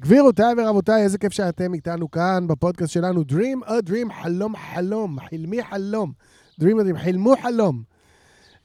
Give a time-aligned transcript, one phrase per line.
[0.00, 5.62] גבירותיי ורבותיי, איזה כיף שאתם איתנו כאן בפודקאסט שלנו, Dream a Dream, חלום חלום, חלמי
[5.62, 6.12] חלום.
[6.60, 7.82] Dream a Dream, חלמו חלום.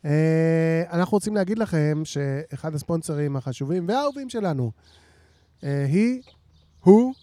[0.02, 0.06] Uh,
[0.92, 4.72] אנחנו רוצים להגיד לכם שאחד הספונסרים החשובים והאהובים שלנו
[5.60, 6.22] uh, היא,
[6.80, 7.13] הוא,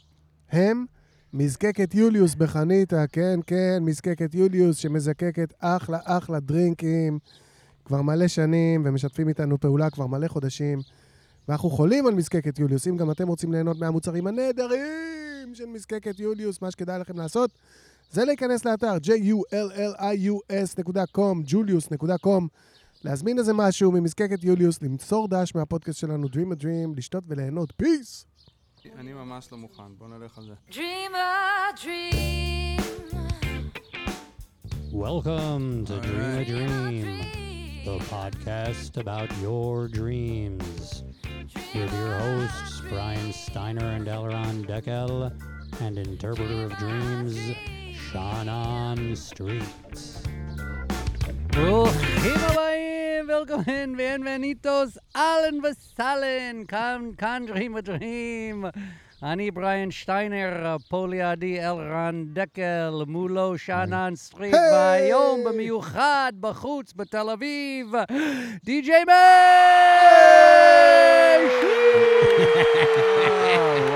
[0.50, 0.84] הם,
[1.32, 7.18] מזקקת יוליוס בחניתה, כן, כן, מזקקת יוליוס שמזקקת אחלה אחלה דרינקים
[7.84, 10.78] כבר מלא שנים ומשתפים איתנו פעולה כבר מלא חודשים.
[11.48, 12.86] ואנחנו חולים על מזקקת יוליוס.
[12.86, 17.50] אם גם אתם רוצים ליהנות מהמוצרים הנהדרים של מזקקת יוליוס, מה שכדאי לכם לעשות
[18.10, 22.42] זה להיכנס לאתר jullius.com, julius.com,
[23.04, 27.72] להזמין איזה משהו ממזקקת יוליוס, למסור דש מהפודקאסט שלנו Dream a Dream, לשתות וליהנות.
[27.76, 28.26] פיס!
[28.98, 30.52] אני ממש לא מוכן, בוא נלך על זה.
[30.70, 32.80] Dream a dream.
[34.92, 37.84] Welcome to Dream a Dream, dream.
[37.84, 41.02] the podcast about your dreams.
[41.54, 45.32] with your hosts Brian Steiner and Elron Deckel,
[45.80, 47.38] and interpreter of dreams,
[47.94, 50.22] Shannon Streets.
[51.54, 58.70] Oh, Bruchim Abayim, welcome in, bienvenidos, allen vasallen, come, come dream a dream.
[59.22, 64.54] אני בריאן שטיינר, פה לידי אלרן דקל, מולו שאנן סטריט!
[64.54, 67.92] והיום במיוחד בחוץ בתל אביב,
[68.64, 69.04] די.ג'יי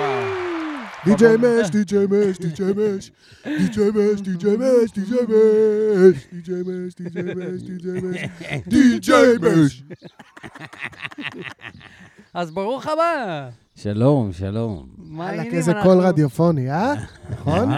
[1.04, 3.10] די.ג'יי מש, די.ג'יי מש, די.ג'יי מש,
[3.44, 8.18] די.ג'יי מש, די.ג'יי מש, דיג'יי מש, דיג'יי מש, דיג'יי מש, דיג'יי מש,
[8.68, 9.82] דיג'יי מש.
[12.34, 13.48] אז ברוך הבא.
[13.74, 14.86] שלום, שלום.
[14.96, 15.54] מה העניינים?
[15.54, 16.94] איזה קול רדיופוני, אה?
[17.30, 17.68] נכון?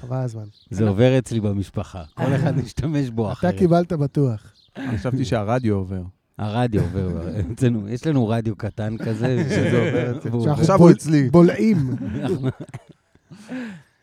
[0.00, 0.44] חבל הזמן.
[0.70, 3.58] זה עובר אצלי במשפחה, כל אחד משתמש בו אתה אחרת.
[3.58, 4.52] קיבלת בטוח.
[4.94, 6.02] חשבתי שהרדיו עובר.
[6.38, 7.20] הרדיו עובר,
[7.52, 10.42] אצלנו, יש לנו רדיו קטן כזה, שזה עובר אצלנו.
[10.44, 11.30] שאנחנו עכשיו בול- הוא אצלי.
[11.30, 11.76] בולעים.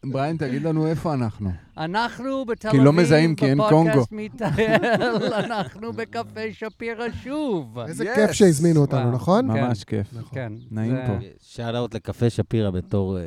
[0.06, 1.52] בריין, תגיד לנו איפה אנחנו.
[1.78, 3.58] אנחנו בתל כי אביב, לא מזהים, כי אין
[5.46, 7.80] אנחנו בקפה שפירא שוב.
[7.80, 8.16] איזה Yes.
[8.16, 9.12] כיף שהזמינו אותנו.
[9.12, 9.54] נכון?
[9.54, 9.64] כן.
[9.64, 10.08] ממש כיף.
[10.32, 10.54] כן.
[10.72, 11.14] נעים זה- פה.
[11.42, 13.24] שאט אאוט לקפה שפירא בתור, אה,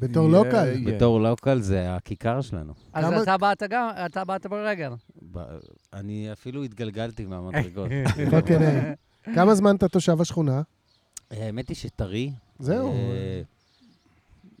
[0.00, 0.74] בתור לוקל.
[0.86, 2.72] בתור לוקל, זה הכיכר שלנו.
[2.92, 4.90] אז כמה- אתה באת גם, אתה באת ברגל.
[5.32, 5.38] ב-
[5.94, 7.88] אני אפילו התגלגלתי מהמדרגות.
[8.60, 8.94] איי.
[9.34, 10.62] כמה זמן אתה תושב השכונה?
[11.30, 12.30] האמת היא שטרי.
[12.58, 12.92] זהו.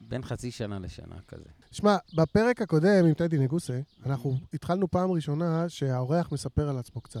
[0.08, 1.44] בין חצי שנה לשנה כזה.
[1.70, 7.20] שמע, בפרק הקודם עם טדי נגוסה, אנחנו התחלנו פעם ראשונה שהאורח מספר על עצמו קצת.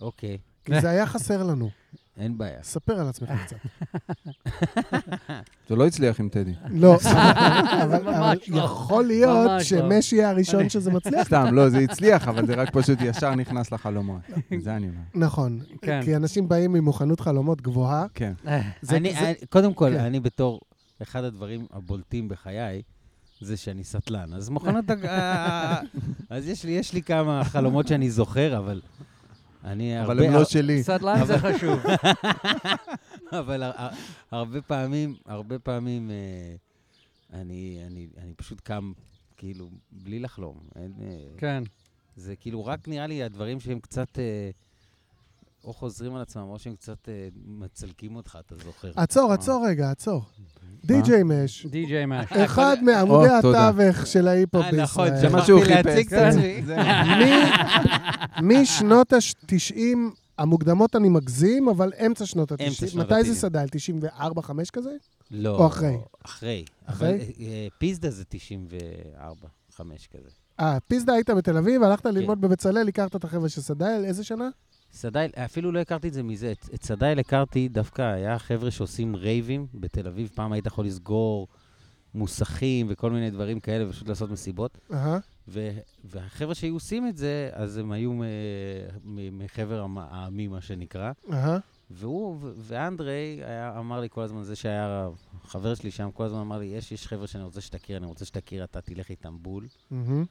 [0.00, 1.70] אוקיי, כי זה היה חסר לנו.
[2.16, 2.62] אין בעיה.
[2.62, 3.56] ספר על עצמך קצת.
[5.68, 6.52] זה לא הצליח עם טדי.
[6.70, 6.96] לא,
[7.82, 8.02] אבל-
[8.48, 8.58] לא.
[8.58, 9.60] יכול להיות לא.
[9.62, 11.26] שמש יהיה הראשון שזה מצליח.
[11.26, 14.20] סתם, לא, זה הצליח, אבל זה רק פשוט ישר נכנס לחלומות.
[14.62, 15.00] זה אני אומר.
[15.14, 15.60] נכון.
[15.82, 16.00] כן.
[16.04, 18.06] כי אנשים באים עם מוכנות חלומות גבוהה.
[18.14, 18.32] כן.
[19.50, 20.00] קודם כל, כן.
[20.04, 20.60] אני בתור,
[21.02, 22.82] אחד הדברים הבולטים בחיי,
[23.40, 24.32] זה שאני סטלן.
[24.32, 24.90] אז מכונות...
[24.90, 25.80] הג- אה,
[26.30, 28.80] אז יש לי, יש לי כמה חלומות שאני זוכר, אבל...
[29.64, 30.28] אני אבל הרבה...
[30.28, 30.82] הם לא שלי.
[30.82, 31.80] סדלן זה חשוב.
[33.40, 33.90] אבל הר- הר-
[34.30, 36.54] הרבה פעמים, הרבה פעמים, אה,
[37.40, 38.92] אני, אני, אני פשוט קם,
[39.36, 40.60] כאילו, בלי לחלום.
[40.76, 41.62] אין, אה, כן.
[42.16, 44.18] זה כאילו רק נראה לי הדברים שהם קצת...
[44.18, 44.50] אה,
[45.64, 48.92] או חוזרים על עצמם, או שהם קצת אה, מצלקים אותך, אתה זוכר.
[48.96, 50.24] עצור, עצור רגע, עצור.
[50.86, 52.32] די.ג'יי מש, די.ג'יי מש.
[52.32, 53.28] אחד מעמודי.
[53.28, 55.20] התווך של ההיפ-הופ אה, נכון, בישראל.
[55.30, 56.12] זה מה שהוא חיפש.
[58.42, 59.80] מ- משנות ה-90
[60.38, 62.62] המוקדמות אני מגזים, אבל אמצע שנות ה-90.
[62.68, 63.34] אמצע שנות מתי זה ה-90.
[63.34, 63.66] סדל?
[64.40, 64.90] 94-5 כזה?
[65.30, 65.56] לא.
[65.56, 65.96] או אחרי?
[66.24, 66.64] אחרי.
[66.86, 67.32] אחרי?
[67.40, 70.28] אה, פיזדה זה 94, 5 כזה.
[70.60, 72.14] אה, פיזדה היית בתל אביב, הלכת כן.
[72.14, 74.48] ללמוד בבצלאל, הכרת את החבר'ה של סדל, איזה שנה?
[74.96, 76.52] סדייל, אפילו לא הכרתי את זה מזה.
[76.52, 80.30] את, את סדייל הכרתי דווקא, היה חבר'ה שעושים רייבים בתל אביב.
[80.34, 81.48] פעם היית יכול לסגור
[82.14, 84.78] מוסכים וכל מיני דברים כאלה, ופשוט לעשות מסיבות.
[85.48, 85.70] ו,
[86.04, 88.12] והחבר'ה שהיו עושים את זה, אז הם היו
[89.32, 91.12] מחבר העמים, מה שנקרא.
[91.32, 91.58] אהה.
[91.90, 95.08] והוא, ואנדרי היה, אמר לי כל הזמן, זה שהיה
[95.44, 98.24] חבר שלי שם, כל הזמן אמר לי, יש, יש חבר'ה שאני רוצה שתכיר, אני רוצה
[98.24, 99.66] שתכיר, אתה תלך איתם בול.
[99.90, 100.24] מהמם.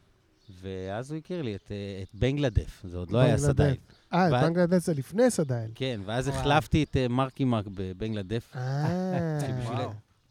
[0.61, 3.53] ואז הוא הכיר לי את, אה, את בנגלדף, זה עוד לא היה בנגלדף.
[3.53, 3.75] סדייל.
[4.13, 5.65] אה, ואז- בנגלדש זה לפני סדל.
[5.75, 6.39] כן, ואז וואו.
[6.39, 8.51] החלפתי את אה, מרקי מרק בבנגלדף.
[8.55, 9.39] אה,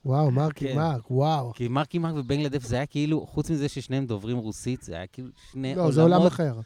[0.05, 0.31] וואו.
[0.31, 0.77] מרקי כן.
[0.77, 1.53] מרק, וואו.
[1.55, 5.29] כי מרקי מרק ובנגלדף זה היה כאילו, חוץ מזה ששניהם דוברים רוסית, זה היה כאילו
[5.53, 6.61] שני לא, זה עולם עולמות, אחר.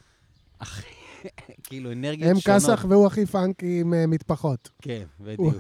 [1.65, 2.61] כאילו אנרגיות הם שונות.
[2.63, 4.71] כסח והוא הכי פאנקי עם אה, מטפחות.
[4.83, 5.55] כן, בדיוק.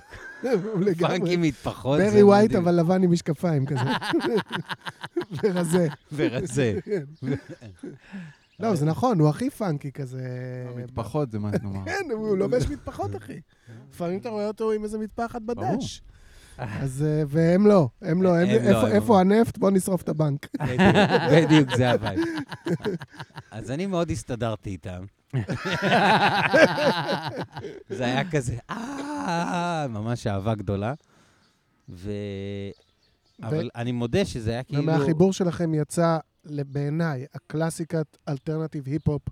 [0.98, 2.00] פאנקי מטפחות.
[2.00, 2.54] ברי ווייט.
[2.54, 3.80] אבל לבן עם משקפיים כזה.
[5.42, 5.88] ורזה.
[6.12, 6.78] ורזה.
[6.84, 7.04] כן.
[8.60, 10.22] לא, זה נכון, הוא הכי פאנקי כזה.
[10.68, 11.84] המטפחות זה מה נאמר.
[11.84, 13.40] כן, הוא לובש מטפחות, אחי.
[13.90, 16.02] לפעמים אתה רואה אותו עם איזה מטפחת בדש.
[16.58, 19.20] אז, אה, והם לא, הם לא, הם, הם לא, איפה, הם איפה לא.
[19.20, 19.58] הנפט?
[19.58, 20.48] בוא נשרוף את הבנק.
[20.62, 20.96] בדיוק,
[21.32, 22.20] בדיוק, זה ה vibe.
[23.50, 25.04] אז אני מאוד הסתדרתי איתם.
[27.96, 30.94] זה היה כזה, אה, ממש אהבה גדולה.
[31.88, 32.10] ו...
[33.42, 34.82] אבל אני מודה שזה היה כאילו...
[34.82, 39.22] ומהחיבור שלכם יצא, בעיניי, הקלאסיקת alternative היפ-הופ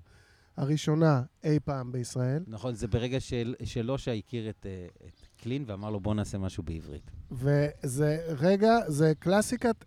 [0.56, 2.42] הראשונה אי פעם בישראל.
[2.46, 5.15] נכון, זה ברגע של, שלושה הכיר את, אה, את
[5.46, 7.10] קלין ואמר לו, בוא נעשה משהו בעברית.
[7.32, 9.84] וזה, רגע, זה קלאסיקת,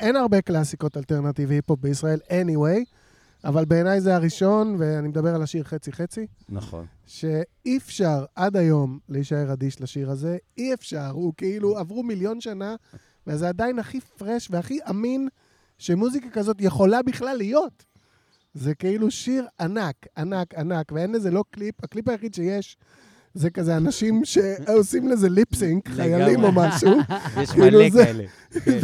[0.00, 2.84] אין הרבה קלאסיקות alternative היפ-הופ בישראל, anyway,
[3.44, 6.86] אבל בעיניי זה הראשון, ואני מדבר על השיר חצי-חצי, נכון.
[7.06, 12.76] שאי אפשר עד היום להישאר אדיש לשיר הזה, אי אפשר, הוא כאילו, עברו מיליון שנה,
[13.26, 15.28] וזה עדיין הכי fresh והכי אמין
[15.78, 17.84] שמוזיקה כזאת יכולה בכלל להיות.
[18.54, 22.76] זה כאילו שיר ענק, ענק, ענק, ואין לזה לא קליפ, הקליפ היחיד שיש
[23.34, 26.90] זה כזה אנשים שעושים לזה lip sync, חיילים או משהו.
[27.42, 28.24] יש כאילו מלא כאלה.
[28.64, 28.78] כן.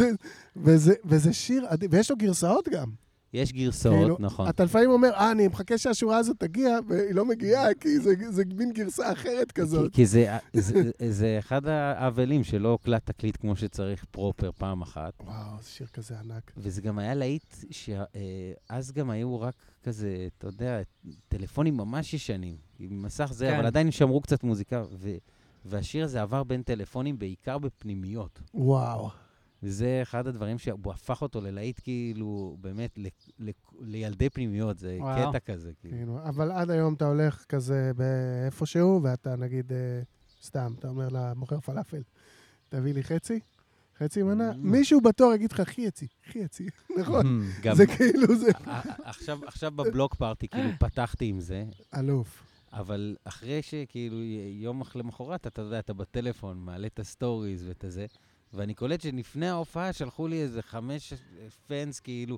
[0.75, 2.89] זה- וזה, שיר ויש לו גרסאות גם.
[3.33, 4.49] יש גרסאות, כאילו, נכון.
[4.49, 8.43] אתה לפעמים אומר, אה, אני מחכה שהשורה הזאת תגיע, והיא לא מגיעה, כי זה, זה
[8.55, 9.93] מין גרסה אחרת כי, כזאת.
[9.93, 15.13] כי זה, זה, זה אחד האבלים שלא הוקלט תקליט כמו שצריך proper פעם אחת.
[15.21, 16.51] וואו, זה שיר כזה ענק.
[16.57, 20.81] וזה גם היה להיט שאז גם היו רק כזה, אתה יודע,
[21.27, 23.55] טלפונים ממש ישנים, עם מסך זה, כן.
[23.55, 25.09] אבל עדיין שמרו קצת מוזיקה, ו,
[25.65, 28.41] והשיר הזה עבר בין טלפונים בעיקר בפנימיות.
[28.53, 29.09] וואו.
[29.63, 33.07] וזה אחד הדברים שהוא הפך אותו ללהיט כאילו, באמת, ל,
[33.39, 33.49] ל,
[33.81, 35.29] לילדי פנימיות, זה וואו.
[35.29, 35.71] קטע כזה.
[35.81, 35.97] כאילו.
[35.97, 40.01] כאילו, אבל עד היום אתה הולך כזה באיפשהו, ואתה נגיד, אה,
[40.43, 42.01] סתם, אתה אומר למוכר פלאפל,
[42.69, 43.39] תביא לי חצי,
[43.97, 44.55] חצי מנה, Mm.
[44.57, 46.67] מישהו בתור יגיד לך, חצי, חצי,
[46.99, 47.41] נכון?
[47.61, 48.51] גם זה כאילו, זה
[49.03, 51.65] עכשיו, עכשיו ב block party, כאילו, פתחתי עם זה,
[51.97, 52.43] אלוף.
[52.73, 54.17] אבל אחרי שכאילו
[54.61, 58.05] יום אח- למחרת, אתה יודע, אתה בטלפון, מעלה את ה stories ואת הזה,
[58.53, 61.13] ואני קולט שלפני ההופעה שלחו לי איזה חמש
[61.67, 62.37] fans, כאילו,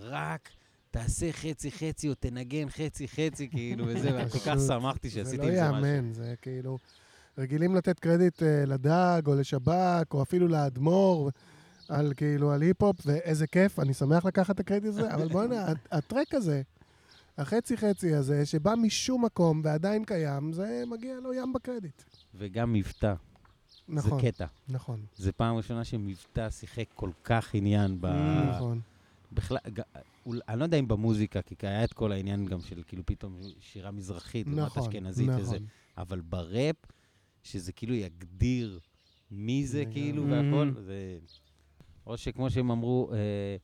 [0.00, 0.48] רק
[0.90, 5.50] תעשה חצי-חצי או תנגן חצי-חצי, כאילו, וזה, ואני כל כך שמחתי זה שעשיתי לא עם
[5.54, 5.84] זה משהו.
[5.86, 6.78] ייאמן, זה כאילו...
[7.38, 11.30] רגילים לתת קרדיט אה, לדג, או לשב"כ, או אפילו לאדמו"ר,
[11.88, 15.88] על כאילו, על היפ-הופ, ואיזה כיף, אני שמח לקחת את הקרדיט הזה, אבל בוא'נה, הט-
[15.92, 16.62] הטרק הזה,
[17.38, 22.02] החצי-חצי הזה, שבא משום מקום ועדיין קיים, זה מגיע לו ים בקרדיט.
[22.34, 23.14] וגם מבטא,
[23.88, 24.46] נכון, זה קטע.
[24.68, 28.06] נכון, זו פעם ראשונה שמבטא שיחק כל כך עניין ב...
[28.50, 28.80] נכון.
[29.32, 29.80] בכלל, ג-
[30.48, 33.90] אני לא יודע אם במוזיקה, כי היה את כל העניין גם של כאילו פתאום שירה
[33.90, 35.56] מזרחית, לעומת נכון, אשכנזית וזה.
[35.56, 35.66] נכון.
[35.98, 36.76] אבל בראפ,
[37.42, 38.80] שזה כאילו יגדיר
[39.30, 39.84] מי זה.
[39.92, 40.26] כאילו.
[40.28, 41.18] והכל, זה...
[42.06, 43.56] או שכמו שהם אמרו, אה,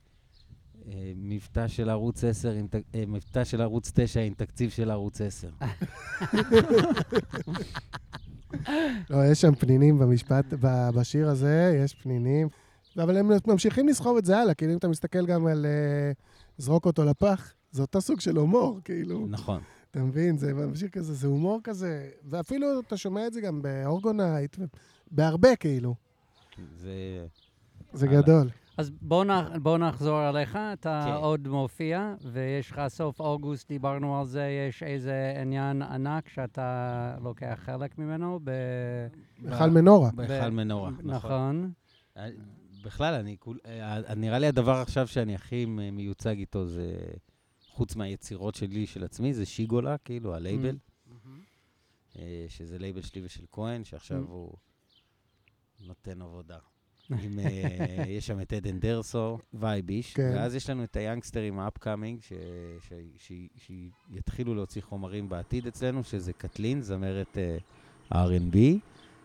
[1.17, 5.21] מבטא של ערוץ 10, עם, ת- אה, מבטא של ערוץ 9 עם תקציב של ערוץ
[5.21, 5.49] 10.
[9.11, 10.45] לא, יש שם פנינים במשפט,
[10.95, 12.49] בשיר הזה, יש פנינים.
[12.97, 16.13] אבל הם ממשיכים לסחוב את זה הלאה, כאילו אם אתה מסתכל גם על אה,
[16.59, 19.27] זרוק אותו לפח, זה אותו סוג של הומור, כאילו.
[19.31, 19.61] נכון.
[19.91, 20.39] אתה מבין?
[20.39, 24.57] זה ממשיך כזה, זה הומור כזה, ואפילו אתה שומע את זה גם באורגונייט,
[25.11, 25.95] בהרבה כאילו.
[26.77, 27.27] זה...
[27.93, 28.07] זה.
[28.07, 28.49] גדול.
[28.79, 31.13] אז בוא, נח, בוא נחזור אליך, אתה כן.
[31.15, 37.59] עוד מופיע, ויש לך סוף אוגוסט, דיברנו על זה, יש איזה עניין ענק שאתה לוקח
[37.65, 38.41] חלק ממנו.
[38.45, 38.51] ב...
[39.45, 40.11] היכל מנורה.
[40.15, 41.11] בהיכל מנורה, נכון.
[41.11, 41.73] נכון.
[42.17, 42.29] אה,
[42.85, 46.97] בכלל, אני, כול- אה, נראה לי הדבר עכשיו שאני הכי מיוצג איתו זה,
[47.71, 50.77] חוץ מהיצירות שלי, של עצמי, זה שיגולה, כאילו, הלייבל,
[52.19, 54.31] אה, שזה לייבל שלי ושל כהן, שעכשיו Mm.
[54.31, 54.53] הוא
[55.87, 56.59] נותן עבודה.
[57.11, 60.33] עם, אה, יש שם את עדן דרסו, וייביש, כן.
[60.35, 62.21] ואז יש לנו את היאנגסטרים ה upcoming,
[64.09, 67.59] שיתחילו להוציא חומרים בעתיד אצלנו, שזה קטלין, זמרת אה,
[68.27, 68.57] R&B,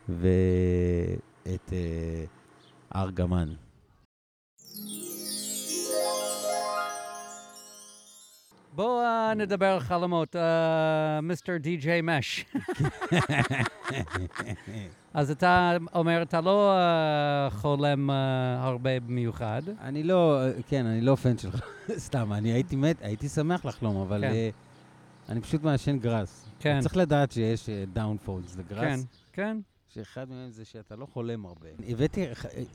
[0.09, 2.25] ואת אה,
[2.95, 3.53] ארגמן.
[8.75, 10.35] בואו uh, נדבר על חלומות,
[11.21, 12.45] Mister די.ג'יי מש.
[15.13, 18.13] אז אתה אומר, אתה לא uh, חולם uh,
[18.59, 19.61] הרבה במיוחד.
[19.81, 21.61] אני לא, כן, אני לא fan שלך,
[21.97, 24.33] סתם, אני הייתי מת, הייתי שמח לחלום, אבל כן.
[24.33, 24.49] אה,
[25.29, 26.45] אני פשוט מעשן גראס.
[26.59, 26.79] כן.
[26.81, 29.57] צריך לדעת שיש downfalls כן, לגראס, כן.
[29.89, 31.67] שאחד מהם זה שאתה לא חולם הרבה.
[31.87, 32.25] הבאתי,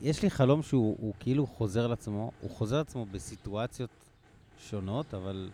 [0.01, 3.89] יש לי חלום שהוא הוא כאילו חוזר לעצמו, הוא חוזר לעצמו בסיטואציות
[4.69, 5.49] שונות, אבל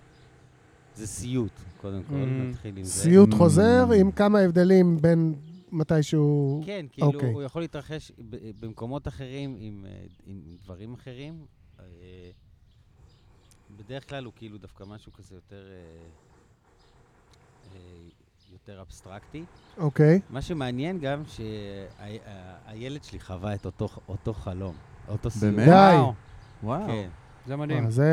[0.96, 1.52] זה סיוט,
[1.82, 2.50] קודם כל, Mm.
[2.50, 2.92] נתחיל עם זה.
[2.92, 5.34] סיוט חוזר עם כמה הבדלים בין
[5.76, 6.66] מתי שהוא...
[6.66, 7.34] כן, כאילו, אוקיי.
[7.34, 11.46] הוא יכול להתרחש ב- במקומות אחרים עם, אה, עם דברים אחרים.
[11.80, 11.86] אה,
[13.78, 15.64] בדרך כלל הוא כאילו דווקא משהו כזה יותר...
[15.72, 16.06] אה,
[17.76, 17.80] אה,
[18.52, 19.44] יותר אבסטרקטי.
[19.78, 20.20] אוקיי.
[20.30, 24.76] מה שמעניין גם שהילד שלי חווה את אותו, אותו חלום,
[25.08, 25.56] אותו סיום.
[25.56, 25.68] באמת?
[25.68, 25.72] די.
[25.98, 26.14] וואו,
[26.64, 26.88] וואו.
[26.88, 27.10] כן.
[27.48, 27.86] זה מדהים.
[27.86, 28.12] אה, זה...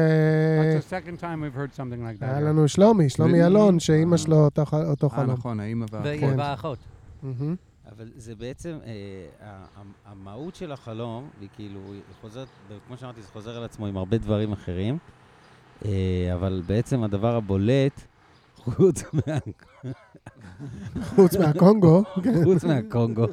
[0.80, 2.26] That's the second time we've heard something like that.
[2.26, 2.40] היה.
[2.40, 4.18] לנו שלומי, שלומי אלון, שאימא אה.
[4.18, 5.30] שלו אותו ח- אותו אה, חלום.
[5.30, 6.20] נכון, והאחות.
[6.20, 6.38] כן.
[6.38, 6.78] והאחות.
[7.22, 7.56] מהמם.
[7.88, 9.64] אבל זה בעצם, אה,
[10.04, 12.48] המהות של החלום, היא כאילו, היא חוזרת,
[12.86, 14.98] כמו שאמרתי, זה חוזר על עצמו עם הרבה דברים אחרים,
[15.84, 18.00] אה, אבל בעצם הדבר הבולט,
[18.56, 19.38] חוץ, מה,
[21.02, 22.02] חוץ מהקונגו.
[22.44, 23.26] חוץ מהקונגו,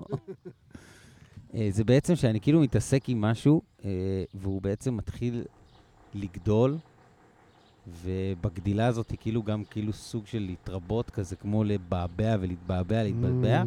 [1.54, 3.90] אה, זה בעצם שאני כאילו מתעסק עם משהו, אה,
[4.34, 5.44] והוא בעצם מתחיל
[6.14, 6.78] לגדול,
[8.02, 13.66] ובגדילה הזאת היא כאילו גם כאילו סוג של להתרבות כזה, כמו לבעבע ולהתבעבע, להתבעבע, Mm,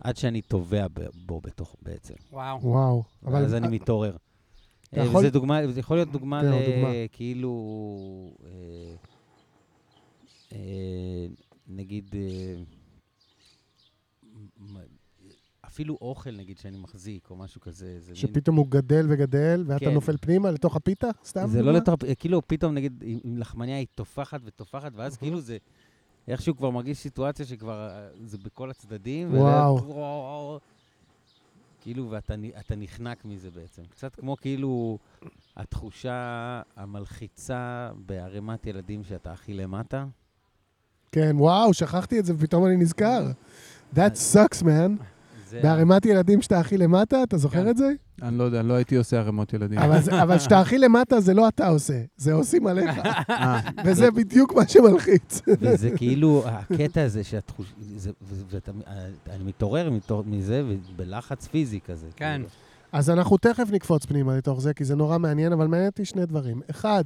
[0.00, 2.14] עד שאני טובע ב- בו בתוך בעצם.
[2.32, 2.60] וואו.
[2.62, 3.02] וואו.
[3.24, 4.16] אבל ואז אני מתעורר.
[4.90, 6.66] אתה אה, יכול- וזה דוגמה, זה יכול להיות דוגמה כן, ל...
[6.70, 6.88] דוגמה.
[7.12, 7.52] כאילו...
[8.44, 8.94] אה,
[10.52, 11.26] אה,
[11.68, 12.14] נגיד...
[12.14, 12.54] אה,
[15.70, 17.96] אפילו אוכל, נגיד, שאני מחזיק, או משהו כזה.
[18.00, 19.94] זה מין- שפתאום הוא גדל וגדל, ואתה כן.
[19.94, 21.08] נופל פנימה לתוך הפיתה?
[21.24, 21.46] סתם?
[21.48, 21.72] זה לא?
[21.72, 21.94] לתוך...
[22.18, 25.56] כאילו, פתאום, נגיד, עם לחמניה היא טופחת וטופחת, ואז כאילו זה...
[26.28, 29.28] איכשהו כבר מרגיש סיטואציה שכבר אה, זה בכל הצדדים.
[29.28, 30.58] וזה- וואו.
[31.80, 32.34] כאילו, ואתה
[32.76, 33.82] נחנק מזה בעצם.
[33.90, 34.98] קצת כמו כאילו
[35.56, 36.14] התחושה
[36.76, 40.06] המלחיצה בערימת ילדים שאתה הכי למטה.
[41.12, 43.30] כן, וואו, שכחתי את זה ופתאום אני נזכר.
[43.94, 43.98] That
[44.34, 45.02] sucks, man.
[45.62, 47.68] בערימת ילדים שאתה הכי למטה, אתה זוכר כן.
[47.70, 47.92] את זה?
[48.22, 49.78] אני לא יודע, לא הייתי עושה ערימות ילדים.
[50.22, 52.98] אבל כשאתה הכי למטה זה לא אתה עושה, זה עושים עליך.
[53.30, 55.42] אה, וזה בדיוק מה שמלחיץ.
[55.60, 57.22] וזה כאילו, הקטע הזה
[58.50, 58.72] ואתה-
[59.30, 59.90] אני מתעורר
[60.26, 60.62] מזה
[60.96, 62.06] בלחץ פיזי כזה.
[62.16, 62.32] כן.
[62.36, 62.48] כאילו.
[62.92, 66.26] אז אנחנו תכף נקפוץ פנימה לתוך זה, כי זה נורא מעניין, אבל מעניין אותי שני
[66.26, 66.60] דברים.
[66.70, 67.04] אחד,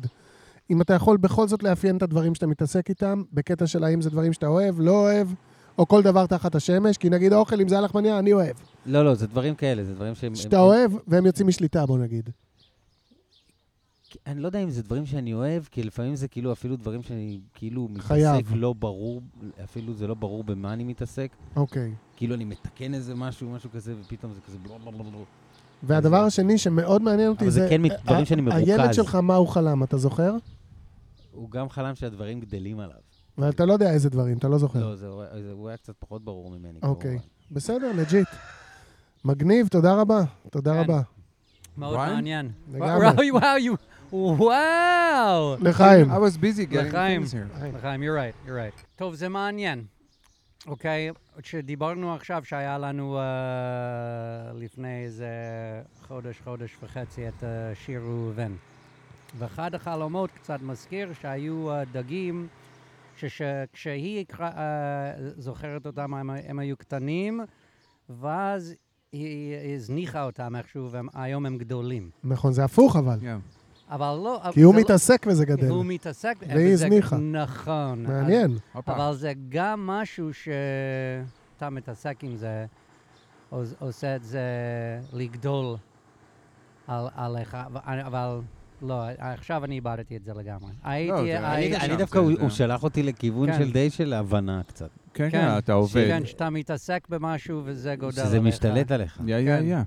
[0.70, 4.10] אם אתה יכול בכל זאת לאפיין את הדברים שאתה מתעסק איתם, בקטע של האם זה
[4.10, 5.28] דברים שאתה אוהב, לא אוהב,
[5.78, 8.56] או כל דבר תחת השמש, כי נגיד האוכל, אם זה הלחמניה, אני אוהב.
[8.86, 10.34] לא, לא, זה דברים כאלה, זה דברים שהם...
[10.34, 12.30] שאתה הם- אוהב, והם יוצאים משליטה, בוא נגיד.
[14.26, 17.40] אני לא יודע אם זה דברים שאני אוהב, כי לפעמים זה כאילו אפילו דברים שאני
[17.54, 18.54] כאילו מתעסק חייב.
[18.54, 19.20] לא ברור,
[19.64, 21.30] אפילו זה לא ברור במה אני מתעסק.
[21.56, 21.92] אוקיי.
[22.16, 25.24] כאילו אני מתקן איזה משהו, משהו כזה, ופתאום זה כזה בלו בלו בלו.
[25.82, 27.66] והדבר השני שמאוד מעניין אותי אבל זה זה...
[27.70, 28.68] כן מת- דברים שאני מרוכז.
[28.68, 30.34] הילד שלך, מה הוא חלם, אתה זוכר?
[31.32, 32.96] הוא גם חלם שהדברים גדלים עליו.
[33.38, 34.80] ואתה לא יודע איזה דברים, אתה לא זוכר.
[34.80, 35.06] לא, זה,
[35.42, 36.78] זה, הוא היה קצת פחות ברור ממני.
[36.82, 37.10] אוקיי.
[37.10, 37.24] כמובן.
[37.50, 38.28] בסדר, לג'יט.
[39.24, 40.22] מגניב, תודה רבה.
[40.50, 40.80] תודה כן.
[40.80, 41.00] רבה.
[41.76, 41.96] מאוד?
[41.96, 42.50] מעניין.
[42.72, 43.30] לגמרי.
[43.32, 43.76] וואו,
[44.12, 45.56] וואו, וואו.
[45.60, 46.10] לחיים.
[46.12, 47.22] I was busy getting לחיים.
[47.22, 47.76] things here.
[47.76, 48.86] לחיים, you're right, you're right.
[48.96, 49.84] טוב, זה מעניין.
[50.66, 51.10] אוקיי,
[51.42, 55.28] כשדיברנו עכשיו שהיה לנו אה, לפני איזה
[56.06, 58.52] חודש, חודש וחצי את אה, שיר ראובן.
[59.38, 62.46] ואחד החלומות קצת מזכיר שהיו אה, דגים,
[63.16, 64.24] שכשהיא
[65.36, 67.40] זוכרת אותם, הם, הם היו קטנים,
[68.10, 68.74] ואז
[69.12, 72.10] היא הזניחה אותם איכשהו, והיום הם גדולים.
[72.24, 73.18] נכון, זה הפוך אבל.
[73.20, 73.24] Yeah.
[73.90, 74.40] אבל לא...
[74.52, 75.68] כי הוא זה לא- מתעסק וזה גדל.
[75.68, 77.16] הוא מתעסק, והיא הזניחה.
[77.16, 78.02] נכון.
[78.02, 78.58] מעניין.
[78.72, 78.92] הופה.
[78.92, 82.66] אבל זה גם משהו שאתה מתעסק עם זה,
[83.50, 84.40] עוש- עושה את זה
[85.12, 85.76] לגדול
[86.86, 88.40] על, עליך, אבל- אבל
[88.82, 90.72] לא, עכשיו אני איבדתי את זה לגמרי.
[90.84, 91.12] הייתי...
[91.36, 93.58] אני, הייתי אני שם, דווקא, זה- הוא, זה- הוא שלח אותי לכיוון כן.
[93.58, 94.88] של די של הבנה קצת.
[95.14, 96.06] כן, כן, כן, אתה עובד.
[96.08, 98.28] כן, שאתה מתעסק במשהו וזה גודל עליך.
[98.28, 99.20] שזה משתלט עליך.
[99.26, 99.64] יא, יא, כן.
[99.66, 99.78] יא.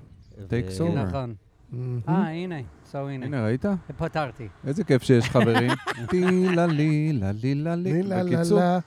[0.48, 0.84] takes over.
[0.98, 1.34] נכון.
[1.72, 2.00] מהמם.
[2.08, 2.54] אה, הנה,
[2.92, 3.26] so הנה.
[3.26, 3.64] הנה, ראית?
[3.96, 4.48] פתרתי.
[4.66, 5.70] איזה כיף שיש חברים.
[6.10, 6.24] טי
[6.56, 7.92] לה לי לה לי לה לי.
[7.92, 8.78] לי לה לה בקיצור, לה.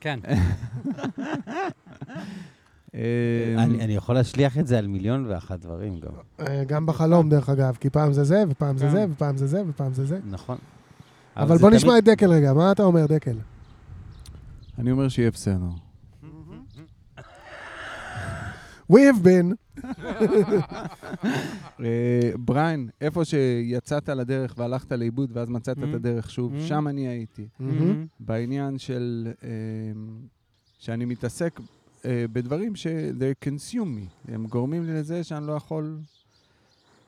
[0.00, 0.20] כן.
[2.96, 3.02] אה,
[3.64, 6.10] אני, אני יכול להשליך את זה על מיליון ואחת דברים גם.
[6.40, 8.90] אה, גם בחלום, דרך אגב, כי פעם זה זה, ופעם זה כן.
[8.90, 10.18] זה, ופעם זה זה, ופעם זה זה.
[10.30, 10.56] נכון.
[11.36, 13.36] אבל בוא נשמע את דקל רגע, מה אתה אומר, דקל?
[14.78, 15.66] אני אומר שיהיה בסדר.
[18.92, 19.82] We have been.
[21.84, 21.86] אה,
[22.38, 25.96] בריין, איפה שיצאת לדרך והלכת לאיבוד ואז מצאת את Mhm.
[25.96, 26.64] הדרך שוב, Mm-hmm.
[26.64, 26.68] Mhm.
[26.68, 27.48] שם אני הייתי.
[27.60, 28.06] מהמם.
[28.20, 29.28] בעניין של...
[30.78, 31.60] שאני מתעסק
[32.06, 32.86] אה, בדברים ש-
[33.18, 34.32] they consume me.
[34.32, 35.98] הם גורמים לי לזה שאני לא יכול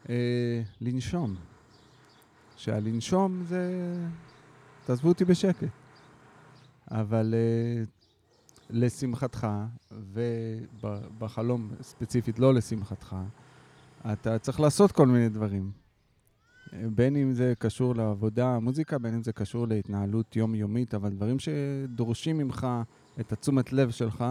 [0.08, 1.34] אה, לנשום.
[2.56, 3.94] שהלנשום זה...
[4.86, 5.68] תעזבו אותי בשקט.
[6.90, 7.82] אבל אה,
[8.70, 9.46] לשמחתך,
[10.12, 13.16] ובחלום ספציפית לא לשמחתך,
[14.12, 15.70] אתה צריך לעשות כל מיני דברים.
[16.72, 22.38] בין אם זה קשור לעבודה, מוזיקה, בין אם זה קשור להתנהלות יומיומית, אבל דברים שדורשים
[22.38, 22.66] ממך
[23.20, 24.24] את התשומת לב שלך,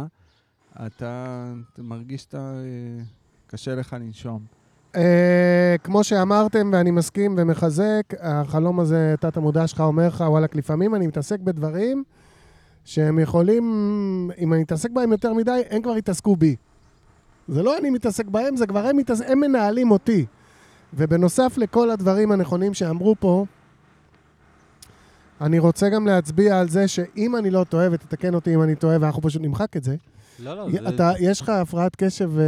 [0.85, 2.37] אתה, אתה מרגיש שאתה...
[2.37, 3.03] אה,
[3.47, 4.39] קשה לך לנשום.
[4.95, 10.95] אה, כמו שאמרתם, ואני מסכים ומחזק, החלום הזה, תת המודע שלך אומר לך, וואלכ, לפעמים
[10.95, 12.03] אני מתעסק בדברים
[12.85, 13.63] שהם יכולים,
[14.37, 16.55] אם אני אתעסק בהם יותר מדי, הם כבר יתעסקו בי.
[17.47, 19.21] זה לא אני מתעסק בהם, זה כבר הם, מתעס...
[19.21, 20.25] הם מנהלים אותי.
[20.93, 23.45] ובנוסף לכל הדברים הנכונים שאמרו פה,
[25.41, 28.97] אני רוצה גם להצביע על זה שאם אני לא טועה, ותתקן אותי אם אני טועה,
[29.01, 29.95] ואנחנו פשוט נמחק את זה,
[30.39, 30.89] לא, לא, זה...
[30.89, 32.41] אתה, יש לך הפרעת קשב ו...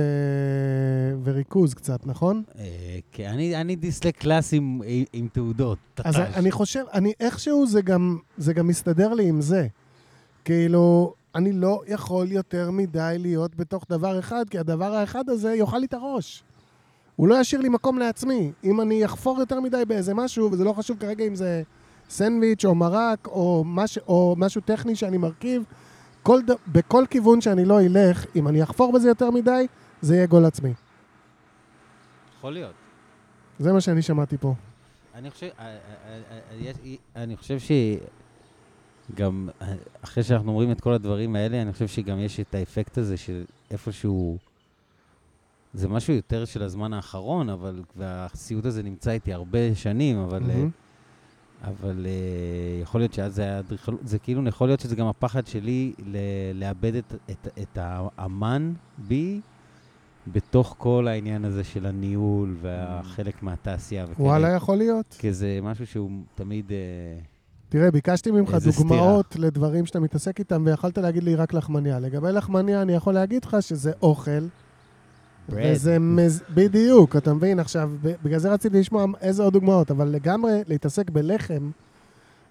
[1.24, 2.44] וריכוז קצת, נכון?
[2.60, 4.82] אה, כן, אני, אני דיסלק קלאס עם,
[5.14, 5.78] עם, תעודות.
[6.04, 6.36] אז טטש.
[6.36, 9.68] אני חושב, אני איכשהו זה גם, זה גם מסתדר לי עם זה.
[10.46, 15.78] כאילו, אני לא יכול יותר מדי להיות בתוך דבר אחד, כי הדבר האחד הזה יאכל
[15.78, 16.44] לי את הראש.
[17.16, 18.52] הוא לא ישאיר לי מקום לעצמי.
[18.64, 21.64] אם אני אחפור יותר מדי באיזה משהו, וזה לא חשוב כרגע אם זה
[22.10, 25.64] סנדוויץ' או מרק או, מש, או משהו טכני שאני מרכיב,
[26.24, 26.40] כל.
[26.68, 29.68] בכל כיוון שאני לא אלך, אם אני אחפור בזה יותר מדי,
[30.02, 30.74] זה יהיה גול עצמי.
[32.38, 32.74] יכול להיות.
[33.60, 34.54] זה מה שאני שמעתי פה.
[35.16, 36.22] אני חושב, אה, אה,
[36.86, 37.58] אה, אני חושב
[39.14, 39.74] שגם אה,
[40.04, 43.44] אחרי שאנחנו אומרים את כל הדברים האלה, אני חושב שגם יש את האפקט הזה של
[43.72, 44.38] איפשהו,
[45.74, 50.70] זה משהו יותר של הזמן האחרון, אבל, והסיוט הזה נמצא איתי הרבה שנים, אבל, מהמם.
[51.64, 55.48] אבל אה, יכול להיות שאז זה היה אדריכלות, זה כאילו, יכול להיות שזה גם הפחד
[55.48, 56.18] שלי ל-
[56.54, 59.42] לאבד את, את, את האמן בי.
[60.28, 64.28] בתוך כל העניין הזה של הניהול והחלק מהתעשייה וכאלה.
[64.28, 65.16] וואלה, יכול להיות.
[65.20, 66.72] כי זה משהו שהוא תמיד...
[66.72, 66.78] אה,
[67.70, 72.00] תראה, ביקשתי ממך דוגמאות לדברים שאתה מתעסק איתם, ויכולת להגיד לי רק לחמניה.
[72.00, 74.42] לגבי לחמניה, אני יכול להגיד לך שזה אוכל.
[75.52, 76.42] וזה מז...
[76.54, 77.60] בדיוק, אתה מבין?
[77.60, 81.72] עכשיו, ב- בגלל זה רציתי לשמוע איזה עוד דוגמאות, אבל לגמרי להתעסק בלחם,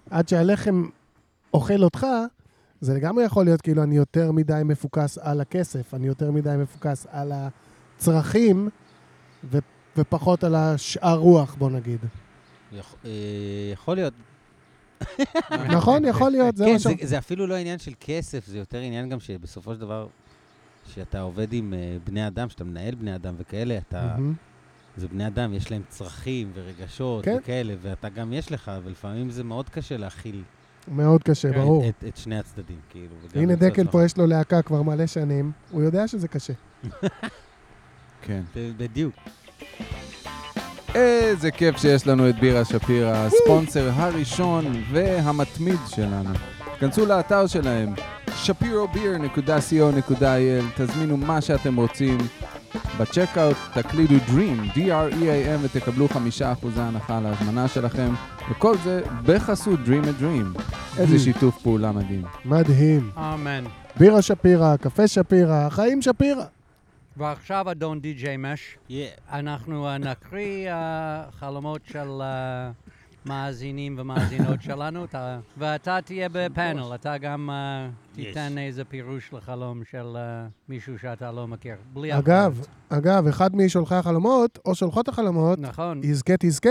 [0.09, 0.85] עד שהלחם
[1.53, 2.05] אוכל אותך,
[2.81, 7.07] זה לגמרי יכול להיות כאילו אני יותר מדי מפוקס על הכסף, אני יותר מדי מפוקס
[7.11, 7.31] על
[7.97, 8.69] הצרכים,
[9.51, 9.57] ו...
[9.97, 11.99] ופחות על השאר רוח, בוא נגיד.
[12.71, 13.09] יכ- אה,
[13.73, 14.13] יכול להיות.
[15.69, 16.05] נכון?
[16.05, 16.83] יכול להיות, זה כן, מה ש...
[16.83, 20.07] זה, זה אפילו לא עניין של כסף, זה יותר עניין גם שבסופו של דבר,
[20.93, 24.15] שאתה עובד עם אה, בני אדם, שאתה מנהל בני אדם וכאלה, אתה...
[24.97, 27.37] זה בני אדם, יש להם צרכים ורגשות כן.
[27.39, 30.43] וכאלה, ואתה גם יש לך, ולפעמים זה מאוד קשה להכיל
[30.87, 31.89] מאוד קשה, כן, ברור.
[31.89, 33.15] את, את שני הצדדים, כאילו.
[33.35, 36.53] הנה דקל פה, יש לו להקה כבר מלא שנים, הוא יודע שזה קשה.
[38.25, 38.41] כן.
[38.55, 39.15] בדיוק.
[40.95, 46.29] איזה כיף שיש לנו את בירה שפירא, הספונסר הראשון והמתמיד שלנו.
[46.79, 47.93] כנסו לאתר שלהם,
[48.45, 52.17] shapirobeer.co.il, תזמינו מה שאתם רוצים.
[52.99, 58.13] בצ'קאוט תקלידו Dream, D-R-E-A-M, ותקבלו חמישה אחוזי הנחה על ההזמנה שלכם,
[58.51, 60.61] וכל זה בחסות Dream a Dream.
[60.97, 62.23] איזה שיתוף פעולה מדהים.
[62.45, 63.09] מדהים.
[63.17, 63.63] אמן.
[63.97, 66.43] בירה שפירא, קפה שפירא, חיים שפירא.
[67.17, 68.93] ועכשיו, אדון די.ג'יי מש, Yeah.
[69.31, 72.69] אנחנו נקריא אה, חלומות של אה,
[73.25, 80.17] מאזינים ומאזינות שלנו, אתה- ואתה תהיה בפאנל, אתה גם אה, תיתן איזה פירוש לחלום של
[80.17, 81.75] אה, מישהו שאתה לא מכיר.
[81.93, 82.65] בלי אגב.
[82.89, 86.69] אגב, אחד משולחי החלומות, או שולחות החלומות, נכון, יזכה תזכה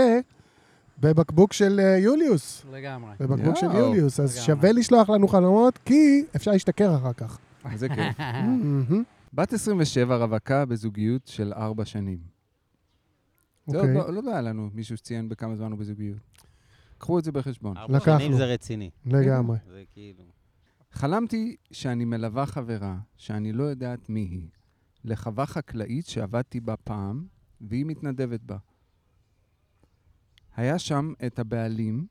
[0.99, 2.65] בבקבוק של אה, יוליוס.
[2.71, 3.11] לגמרי.
[3.19, 3.65] בבקבוק של.
[3.73, 4.45] יוליוס, אז לגמרי.
[4.45, 7.37] שווה לשלוח לנו חלומות, כי אפשר להשתכר אחר כך.
[7.71, 8.17] איזה כיף.
[9.33, 12.38] בת 27 רווקה בזוגיות של ארבע שנים.
[13.69, 16.17] זה עוד אוקיי, לא, לא היה לנו מישהו שציין בכמה זמן הוא בזוגיות.
[16.97, 17.77] קחו את זה בחשבון.
[17.77, 18.19] ארבע לקחנו.
[18.19, 18.89] שנים זה רציני.
[19.05, 19.57] לגמרי.
[19.67, 20.23] זה כאילו...
[20.91, 24.49] חלמתי שאני מלווה חברה שאני לא יודעת מי היא,
[25.03, 27.25] לחווה חקלאית שעבדתי בה פעם,
[27.61, 28.57] והיא מתנדבת בה.
[30.55, 32.07] היה שם את הבעלים,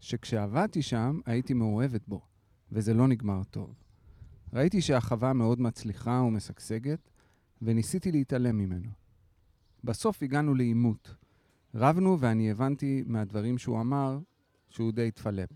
[0.00, 2.20] שכשעבדתי שם הייתי מאוהבת בו,
[2.72, 3.74] וזה לא נגמר טוב.
[4.52, 7.10] ראיתי שהחווה מאוד מצליחה ומשגשגת,
[7.62, 8.90] וניסיתי להתעלם ממנו.
[9.84, 11.14] בסוף הגענו לעימות.
[11.74, 14.18] רבנו ואני הבנתי מהדברים שהוא אמר
[14.68, 15.50] שהוא די התפלפ.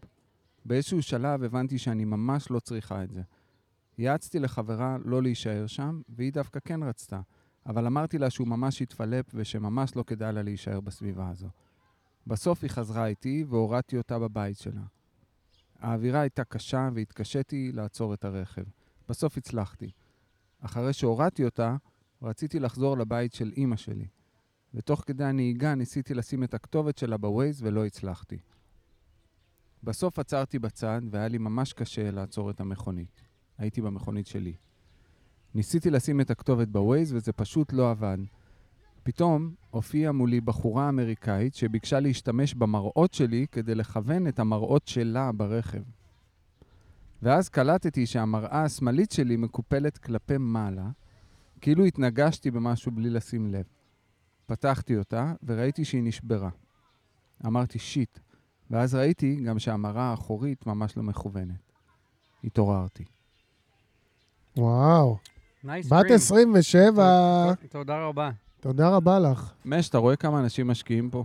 [0.64, 3.22] באיזשהו שלב הבנתי שאני ממש לא צריכה את זה.
[3.98, 7.20] יעצתי לחברה לא להישאר שם, והיא דווקא כן רצתה,
[7.66, 11.48] אבל אמרתי לה שהוא ממש התפלפ ושממש לא כדאי לה להישאר בסביבה הזו.
[12.26, 14.82] בסוף היא חזרה איתי והורדתי אותה בבית שלה.
[15.78, 18.62] האווירה הייתה קשה והתקשיתי לעצור את הרכב.
[19.08, 19.90] בסוף הצלחתי.
[20.60, 21.76] אחרי שהורדתי אותה,
[22.24, 24.06] רציתי לחזור לבית של אימא שלי.
[24.74, 28.38] ותוך כדי הנהיגה ניסיתי לשים את הכתובת שלה בווייז ולא הצלחתי.
[29.82, 33.22] בסוף עצרתי בצד והיה לי ממש קשה לעצור את המכונית.
[33.58, 34.54] הייתי במכונית שלי.
[35.54, 38.18] ניסיתי לשים את הכתובת בווייז וזה פשוט לא עבד.
[39.02, 45.82] פתאום הופיעה מולי בחורה אמריקאית שביקשה להשתמש במראות שלי כדי לכוון את המראות שלה ברכב.
[47.22, 50.90] ואז קלטתי שהמראה השמאלית שלי מקופלת כלפי מעלה,
[51.64, 53.64] כאילו התנגשתי במשהו בלי לשים לב.
[54.46, 56.50] פתחתי אותה וראיתי שהיא נשברה.
[57.46, 58.18] אמרתי שיט,
[58.70, 61.72] ואז ראיתי גם שהמראה האחורית ממש לא מכוונת.
[62.44, 63.05] התעוררתי.
[64.57, 65.16] וואו.
[65.64, 66.14] Nice בת dream.
[66.14, 68.31] 27, תודה רבה.
[68.61, 69.53] תודה רבה לך.
[69.64, 71.24] מש, אתה רואה כמה אנשים משקיעים פה?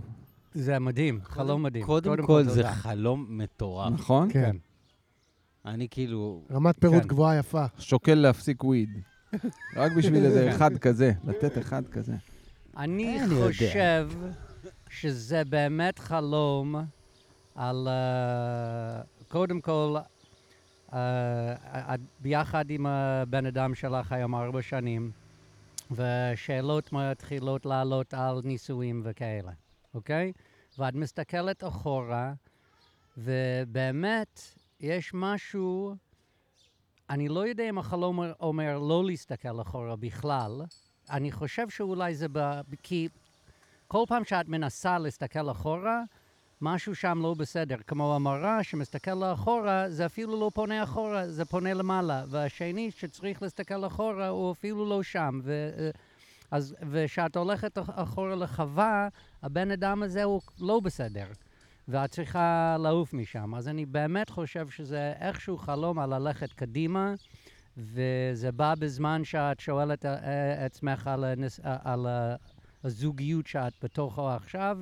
[0.54, 1.86] זה מדהים, חלום מדהים.
[1.86, 2.72] קודם כל, זה תודה.
[2.72, 3.92] חלום מטורף.
[3.92, 4.32] נכון?
[4.32, 4.56] כן.
[5.64, 6.42] אני כאילו...
[6.50, 7.08] רמת פירוט כן.
[7.08, 7.64] גבוהה יפה.
[7.78, 8.90] שוקל להפסיק וויד.
[9.76, 12.12] רק בשביל איזה אחד כזה, לתת אחד כזה.
[12.76, 13.46] אני יודע.
[13.46, 14.08] חושב
[14.90, 16.74] שזה באמת חלום
[17.54, 19.96] על, אה, קודם כל,
[20.92, 25.10] אה, ביחד עם הבן אדם שלך היום ארבע שנים,
[25.90, 29.52] ושאלות מתחילות לעלות על נישואים וכאלה,
[29.94, 30.32] אוקיי?
[30.78, 32.32] ואת מסתכלת אחורה,
[33.18, 34.40] ובאמת
[34.80, 35.94] יש משהו,
[37.10, 40.62] אני לא יודע אם החלום אומר- לא להסתכל אחורה בכלל,
[41.10, 42.60] אני חושב שאולי זה ב...
[42.82, 43.08] כי
[43.88, 46.02] כל פעם שאת מנסה להסתכל אחורה,
[46.60, 47.76] משהו שם לא בסדר.
[47.86, 52.24] כמו המראה שמסתכל לאחורה, זה אפילו לא פונה אחורה, זה פונה למעלה.
[52.28, 55.40] והשני שצריך להסתכל אחורה, הוא אפילו לא שם.
[55.44, 55.70] ו...
[56.50, 59.08] אז, וכשאת הולכת אח- אחורה לחווה,
[59.42, 61.26] הבן אדם הזה הוא לא בסדר.
[61.88, 63.54] ואת צריכה לעוף משם.
[63.54, 67.14] אז אני באמת חושב שזה איכשהו חלום על ללכת קדימה,
[67.76, 72.06] וזה בא בזמן שאת שואלת אה, אה, עצמך על, הנס, אה, על
[72.84, 74.78] הזוגיות שאת בתוכו עכשיו,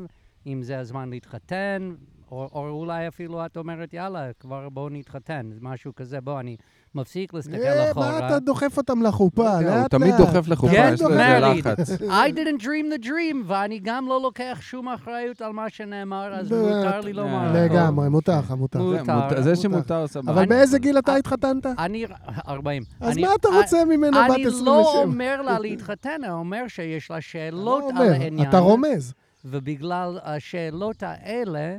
[0.47, 1.95] אם זה הזמן להתחתן,
[2.31, 6.57] או, או אולי אפילו את אומרת, יאללה, כבר בואו נתחתן, משהו כזה, בוא, אני
[6.95, 8.11] מפסיק להסתכל אה, אחורה.
[8.21, 9.43] מה אתה דוחף אותם לחופה?
[9.61, 9.79] לאט לאט.
[9.81, 11.39] הוא תמיד דוחף לחופה, כן, יש לו איזה.
[11.41, 11.91] לחץ.
[12.03, 16.53] I didn't dream the dream, ואני גם לא לוקח שום אחריות על מה שנאמר, אז
[16.53, 17.57] מותר לי לומר.
[17.57, 17.65] אה.
[17.65, 18.79] לגמרי, מותר לך, מותר.
[18.79, 19.63] מו- זה מותר, מותר- זה מותר.
[19.63, 20.33] שמותר, סבבה.
[20.33, 21.67] אבל אני- באיזה גיל אתה אני- התחתנת?
[21.79, 22.05] אני,
[22.49, 22.83] 40.
[23.01, 24.65] אז אני- מה אתה רוצה ממנה בת אני 27?
[24.65, 28.49] לא אומר לה להתחתן, אני אומר שיש לה לא שאלות על העניין.
[28.49, 29.13] אתה רומז.
[29.45, 31.77] ובגלל השאלות האלה,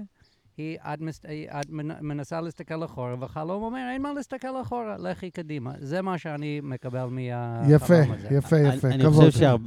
[0.60, 1.22] היא, את, מס,
[1.62, 5.72] את מנ- מנסה להסתכל אחורה, והחלום אומר, אין מה להסתכל אחורה, לכי קדימה.
[5.80, 8.28] זה מה שאני מקבל מהחלום יפה, הזה.
[8.36, 9.26] יפה, אני- יפה, אני כבוד.
[9.30, 9.58] חושב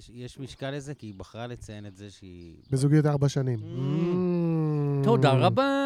[0.00, 2.54] שיש משקל לזה, כי היא בחרה לציין את זה שהיא...
[2.70, 3.58] בזוגיות ארבע שנים.
[3.58, 3.62] Mm.
[3.62, 5.04] Mm.
[5.04, 5.78] תודה רבה.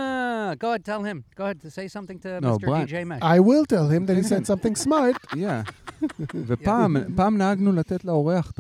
[0.61, 1.39] Go ahead, tell him.
[1.39, 2.67] Go ahead, say something to No, Mr.
[2.67, 2.87] Brian.
[2.87, 3.23] DJ Mesh.
[3.23, 5.17] I will tell him that he said something smart.
[5.47, 5.63] Yeah.
[6.47, 8.53] ופעם, פעם נהגנו לתת לאורח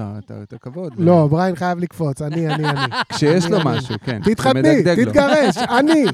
[0.43, 0.93] את הכבוד.
[0.99, 2.81] לא, בריין חייב לקפוץ, אני, אני, אני.
[3.13, 4.21] כשיש לו אני- משהו, כן.
[4.25, 5.12] תתחתני, שמדגדג לו.
[5.12, 6.05] תתגרש, אני.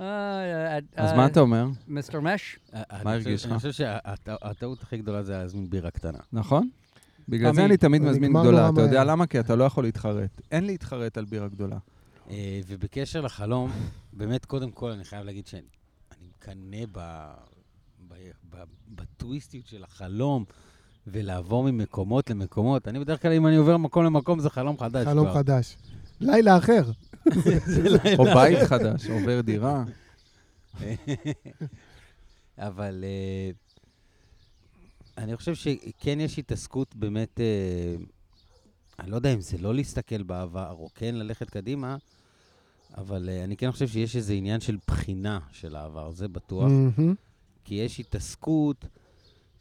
[0.00, 1.66] אה, אז מה אתה אומר?
[1.88, 2.58] מיסטר מש?
[3.04, 3.50] מה הרגיש לך?
[3.50, 6.18] אני חושב שהטעות הכי גדולה זה להזמין בירה קטנה.
[6.32, 6.68] נכון?
[7.28, 7.64] בגלל זה.
[7.64, 8.68] אני תמיד מזמין גדולה.
[8.68, 9.04] אתה יודע מהר.
[9.04, 9.26] למה?
[9.26, 10.40] כי אתה לא יכול להתחרט.
[10.52, 11.78] אין להתחרט על בירה גדולה.
[12.30, 13.70] אה, ובקשר לחלום,
[14.12, 15.62] באמת, קודם כל, אני חייב להגיד שאני
[16.18, 17.00] אני מקנא
[18.88, 20.44] בטוויסטיות של החלום,
[21.06, 22.88] ולעבור ממקומות למקומות.
[22.88, 25.06] אני בדרך כלל, אם אני עובר מקום למקום, זה חלום חדש.
[25.06, 25.34] חלום כבר.
[25.34, 25.76] חדש.
[26.20, 26.82] לילה אחר.
[28.18, 29.84] או בית חדש, עובר דירה.
[32.58, 33.50] אבל אה,
[35.18, 38.04] אני חושב שכן יש התעסקות באמת, אה,
[38.98, 41.96] אני לא יודע אם זה לא להסתכל בעבר או כן ללכת קדימה,
[42.96, 46.70] אבל אה, אני כן חושב שיש איזה עניין של בחינה של העבר, זה בטוח.
[47.64, 48.84] כי יש התעסקות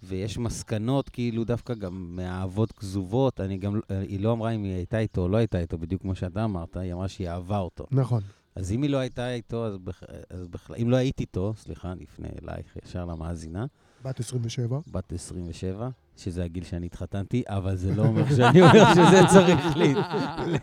[0.06, 3.39] ויש מסקנות, כאילו, דווקא גם מהאהבות כזובות.
[3.39, 6.15] אני גם, היא לא אמרה אם היא הייתה איתו או לא הייתה איתו, בדיוק כמו
[6.15, 7.86] שאתה אמרת, היא אמרה שהיא אהבה אותו.
[7.91, 8.22] נכון.
[8.56, 10.04] אז אם היא לא הייתה איתו, אז, בכ...
[10.30, 13.65] אז בכלל, אם לא הייתי איתו, סליחה, אני אפנה אלייך ישר למאזינה,
[14.04, 14.80] בת 27.
[14.91, 19.86] בת 27, שזה הגיל שאני התחתנתי, אבל זה לא אומר שאני אומר שזה צריך לה...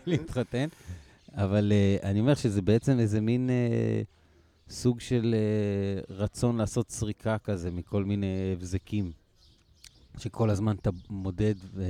[0.07, 0.67] להתחתן.
[1.35, 7.39] אבל uh, אני אומר שזה בעצם איזה מין uh, סוג של uh, רצון לעשות סריקה
[7.39, 9.13] כזה מכל מיני הבזקים,
[10.19, 11.83] שכל הזמן אתה מודד, ו...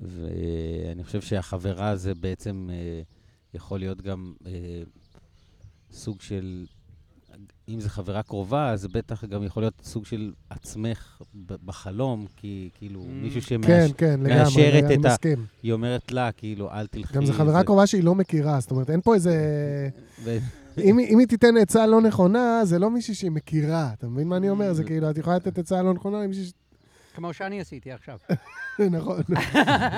[0.00, 3.04] ואני חושב שהחברה זה בעצם uh,
[3.56, 4.46] יכול להיות גם uh,
[5.92, 6.66] סוג של
[7.68, 11.22] אם זו חברה קרובה, אז זה בטח גם יכול להיות סוג של עצמך
[11.64, 13.06] בחלום, כי כאילו Mm.
[13.06, 15.46] מישהו כן, שמאשרת, כן, לגמרי, את אני ה- מסכים.
[15.62, 17.14] היא אומרת לה, כאילו, אל תלכי.
[17.14, 19.34] גם זו חברה זה- קרובה שהיא לא מכירה, זאת אומרת, אין פה איזה...
[20.24, 20.38] ו-
[20.78, 23.92] אם אם היא תיתן עצה לא נכונה, זה לא מישהי שהיא מכירה.
[23.92, 24.70] אתה מבין מה אני אומר?
[24.70, 24.74] Mm.
[24.74, 26.52] זה כאילו, את יכולה לתת עצה לא נכונה למישהי.
[27.14, 28.18] כמו שאני עשיתי עכשיו.
[28.90, 29.22] נכון.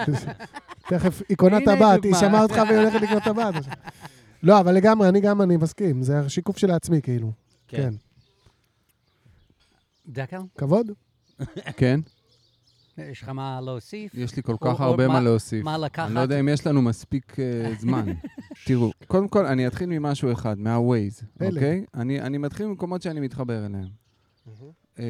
[0.90, 2.14] תכף, היא קונה טבעת, היא.
[2.14, 3.54] שמעה אותך והיא הולכת לקנות טבעת.
[4.42, 6.02] לא, אבל לגמרי, אני גם, אני מסכים.
[6.02, 7.32] זה השיקוף של עצמי, כאילו.
[7.68, 7.94] כן.
[10.08, 10.86] דקל, כבוד?
[11.78, 12.00] כן?
[12.98, 14.14] יש לך מה להוסיף?
[14.14, 15.64] יש לי כל כך או הרבה מה- להוסיף.
[15.64, 16.06] מה לקחת?
[16.06, 18.06] אני לא יודע אם יש לנו מספיק אה, זמן.
[18.64, 21.44] תראו, קודם כל, אני אתחיל ממשהו אחד, מה-Waze.
[21.46, 21.84] אוקיי?
[21.94, 23.88] אני אני מתחיל ממקומות שאני מתחבר אליהם.
[24.98, 25.04] אה,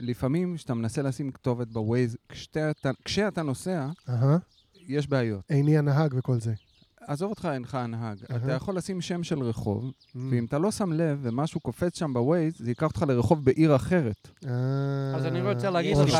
[0.00, 2.70] לפעמים, כשאתה מנסה לשים כתובת ב-Waze, כשאתה-
[3.04, 4.36] כשאתה נוסע, אהה.
[4.88, 5.40] יש בעיות.
[5.50, 6.54] איני הנהג וכל זה.
[7.06, 8.16] עזוב אותך, אינך הנהג.
[8.30, 8.38] אהה.
[8.44, 10.18] אתה יכול לשים שם של רחוב, Mm.
[10.30, 14.28] ואם אתה לא שם לב ומשהו קופץ שם בווייז, זה ייקח אותך לרחוב בעיר אחרת.
[14.44, 14.50] אה,
[15.16, 16.18] אז אני רוצה להגיד או לך-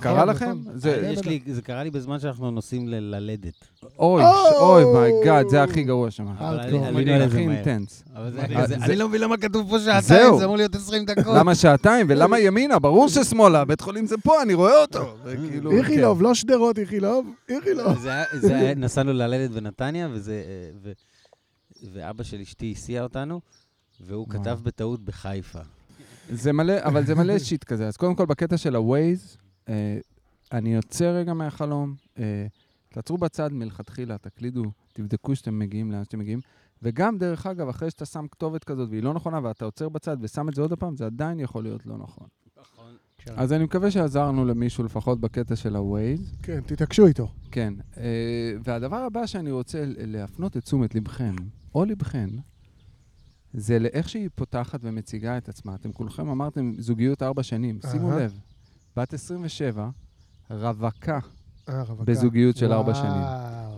[0.00, 0.58] קרה לכם?
[0.74, 1.24] זה- כן, יש.
[1.26, 3.52] לי, זה קרה לי בזמן שאנחנו נוסעים ל- ללדת.
[3.98, 4.60] אוי, או!
[4.60, 6.26] oh my God, זה הכי גרוע שם.
[6.38, 7.38] על זה הכי.
[7.38, 8.04] אינטנס.
[8.82, 10.38] אני לא מבין למה כתוב פה שעתיים.
[10.38, 11.34] זה אמור להיות 20 דקות.
[11.36, 12.06] למה שעתיים?
[12.08, 12.78] ולמה ימינה?
[12.78, 15.14] ברור ששמאלה, בית חולים זה פה, אני רואה אותו.
[15.70, 18.06] איכילוב, לא שדרות, איכילוב, איכילוב.
[18.76, 20.42] נסענו ללדת בנתניה, וזה...
[20.46, 20.92] אה, ו-
[21.92, 23.40] ואבא של אשתי הסיע אותנו,
[24.00, 24.40] והוא וואו.
[24.40, 25.60] כתב בטעות בחיפה.
[26.30, 27.88] זה מלא, אבל זה מלא שיט כזה.
[27.88, 29.98] אז קודם כל, בקטע של ה-Waze, אה,
[30.52, 32.46] אני יוצא רגע מהחלום, אה,
[32.88, 36.40] תעצרו בצד מלכתחילה, תקלידו, תבדקו שאתם מגיעים לאן שאתם מגיעים.
[36.82, 40.48] וגם, דרך אגב, אחרי שאתה שם כתובת כזאת והיא לא נכונה, ואתה עוצר בצד ושם
[40.48, 42.26] את זה עוד פעם, זה עדיין יכול להיות לא נכון.
[43.36, 46.42] אז אני מקווה שעזרנו למישהו, לפחות בקטע של ה-Waze.
[46.42, 47.28] כן, תתעקשו איתו.
[47.50, 47.74] כן.
[47.96, 48.02] אה,
[48.64, 51.34] והדבר הבא שאני רוצה להפנות את תשומת לבכם,
[51.74, 52.30] או לבכן,
[53.54, 55.74] זה לאיך שהיא פותחת ומציגה את עצמה.
[55.74, 57.78] אתם כולכם אמרתם זוגיות ארבע שנים.
[57.90, 58.18] שימו אהה.
[58.18, 58.38] לב,
[58.96, 59.88] בת 27,
[60.50, 61.18] רווקה
[61.68, 62.04] אה, רווקה.
[62.04, 63.22] בזוגיות של ארבע שנים.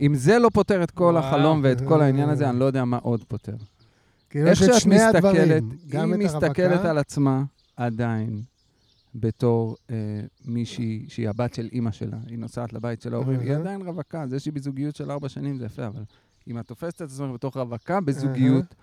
[0.00, 1.18] אם זה לא פותר את כל וואו.
[1.18, 3.56] החלום ואת כל העניין הזה, אני לא יודע מה עוד פותר.
[4.30, 5.76] כאילו איך יש את שאת שני מסתכלת, הדברים.
[5.88, 7.42] גם היא מסתכלת הרווקה, על עצמה
[7.76, 8.42] עדיין
[9.14, 13.52] בתור אה, מישהי שהיא הבת של אימא שלה, היא נוסעת לבית של ההורים, היא.
[13.52, 16.02] עדיין רווקה, זה שהיא בזוגיות של ארבע שנים זה יפה, אבל
[16.48, 18.74] אם את תופסת את עצמך בתור רווקה בזוגיות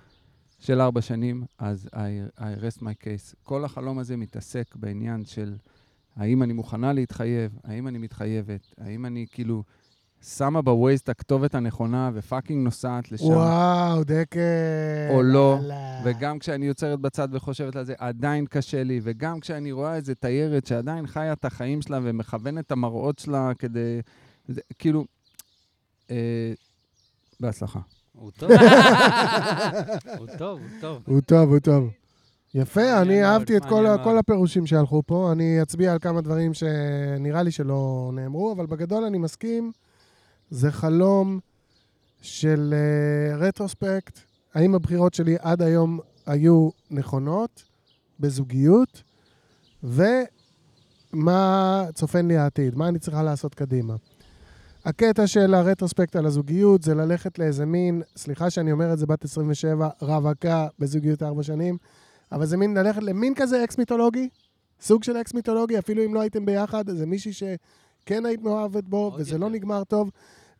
[0.59, 3.35] של ארבע שנים, אז I, I rest my case.
[3.43, 5.55] כל החלום הזה מתעסק בעניין של
[6.15, 9.63] האם אני מוכנה להתחייב, האם אני מתחייבת, האם אני כאילו
[10.25, 13.25] שמה בווייז את הכתובת הנכונה ופאקינג נוסעת לשם.
[13.25, 14.39] וואו, דקל.
[15.09, 16.01] או לא, וואלה.
[16.05, 20.65] וגם כשאני יוצרת בצד וחושבת על זה, עדיין קשה לי, וגם כשאני רואה איזה תיירת
[20.65, 24.01] שעדיין חיה את החיים שלה ומכוונת את המראות שלה כדי...
[24.47, 25.05] זה, כאילו,
[26.11, 26.53] אה,
[27.39, 27.79] בהצלחה.
[28.13, 28.51] הוא טוב.
[30.19, 31.03] הוא טוב, הוא טוב.
[31.05, 31.89] הוא טוב, הוא טוב.
[32.53, 33.65] יפה, אני אהבתי את.
[34.03, 35.31] כל הפירושים שהלכו פה.
[35.31, 39.71] אני אצביע על כמה דברים שנראה לי שלא נאמרו, אבל בגדול אני מסכים.
[40.51, 41.39] זה חלום
[42.21, 44.19] של uh, רטרוספקט.
[44.53, 47.63] האם הבחירות שלי עד היום היו נכונות
[48.19, 49.03] בזוגיות?
[49.83, 52.75] ומה צופן לי העתיד?
[52.75, 53.95] מה אני צריכה לעשות קדימה?
[54.85, 59.23] הקטע של הרטרוספקט על הזוגיות זה ללכת לאיזה מין, סליחה שאני אומר את זה, בת
[59.23, 61.77] 27, רווקה בזוגיות ארבע שנים,
[62.31, 64.29] אבל זה מין ללכת למין כזה אקס מיתולוגי,
[64.81, 69.13] סוג של אקס מיתולוגי, אפילו אם לא הייתם ביחד, זה מישהי שכן היית מאוהבת בו,
[69.17, 69.55] וזה לא יותר.
[69.55, 70.11] נגמר טוב.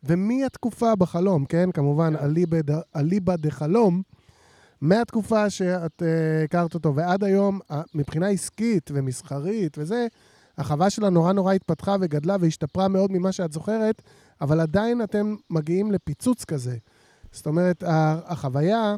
[0.04, 4.02] ומהתקופה בחלום, כן, כמובן, אליבא ד- אליבא דחלום,
[4.80, 10.06] מהתקופה שאת uh, הכרת אותו ועד היום, uh, מבחינה עסקית ומסחרית וזה,
[10.58, 14.02] החווה שלה נורא נורא התפתחה וגדלה והשתפרה מאוד ממה שאת זוכרת,
[14.40, 16.76] אבל עדיין אתם מגיעים לפיצוץ כזה.
[17.32, 17.84] זאת אומרת,
[18.26, 18.96] החוויה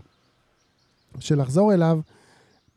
[1.19, 2.01] של לחזור אליו,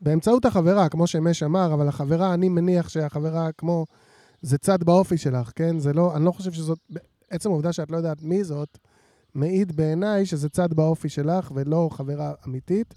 [0.00, 3.86] באמצעות החברה, כמו שמש אמר, אבל החברה, אני מניח שהחברה כמו...
[4.42, 5.78] זה צד באופי שלך, כן?
[5.78, 6.16] זה לא...
[6.16, 6.78] אני לא חושב שזאת...
[7.30, 8.78] עצם העובדה שאת לא יודעת מי זאת,
[9.34, 12.94] מעיד בעיניי שזה צד באופי שלך ולא חברה אמיתית.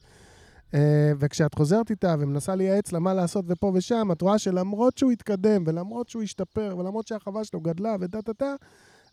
[0.74, 5.12] אה, וכשאת חוזרת איתה ומנסה לייעץ לה מה לעשות ופה ושם, את רואה שלמרות שהוא
[5.12, 8.56] התקדם ולמרות שהוא השתפר ולמרות שהחווה שלו גדלה וטה-טה-טה,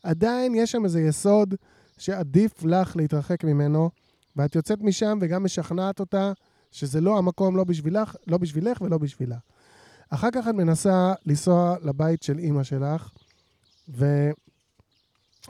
[0.02, 1.54] עדיין יש שם איזה יסוד
[1.98, 3.90] שעדיף לך להתרחק ממנו,
[4.36, 6.32] ואת יוצאת משם וגם משכנעת אותה
[6.70, 9.36] שזה לא המקום, לא בשבילך, לא בשבילך ולא בשבילה.
[10.10, 13.10] אחר כך את מנסה לנסוע לבית של אימא שלך,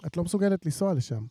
[0.02, 1.24] ואת לא מסוגלת לנסוע לשם.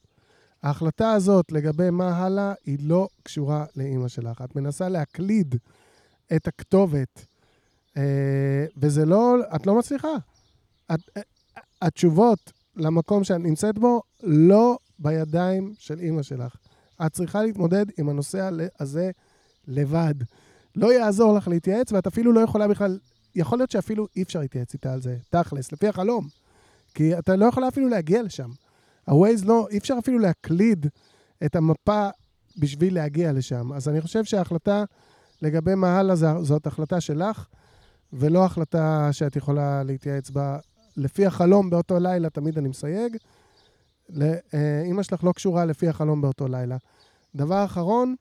[0.63, 4.41] ההחלטה הזאת לגבי מה הלאה היא לא קשורה לאימא שלך.
[4.41, 5.56] את מנסה להקליד
[6.36, 7.25] את הכתובת,
[7.97, 10.15] אה, וזה לא, את לא מצליחה.
[10.93, 11.21] את, אה,
[11.82, 16.56] התשובות למקום שאת נמצאת בו לא בידיים של אימא שלך.
[17.06, 18.49] את צריכה להתמודד עם הנושא
[18.80, 19.12] הזה
[19.67, 20.15] לבד.
[20.75, 22.99] לא יעזור לך להתייעץ, ואת אפילו לא יכולה בכלל,
[23.36, 26.27] יכול להיות שאפילו אי אפשר להתייעץ איתה על זה, תכלס, לפי החלום.
[26.93, 28.50] כי אתה לא יכולה אפילו להגיע לשם.
[29.08, 30.88] ה-Waze לא, אי אפשר אפילו להקליד
[31.45, 32.10] את המפה
[32.58, 33.73] בשביל להגיע לשם.
[33.73, 34.84] אז אני חושב שההחלטה
[35.41, 37.47] לגבי מה הלאה זאת החלטה שלך,
[38.13, 40.60] ולא החלטה שאת יכולה להתייעץ בה.
[40.97, 43.17] לפי החלום באותו לילה, תמיד אני מסייג,
[44.10, 46.78] ל- אה, אימא שלך לא קשורה לפי החלום באותו לילה.
[47.36, 48.15] דבר אחרון,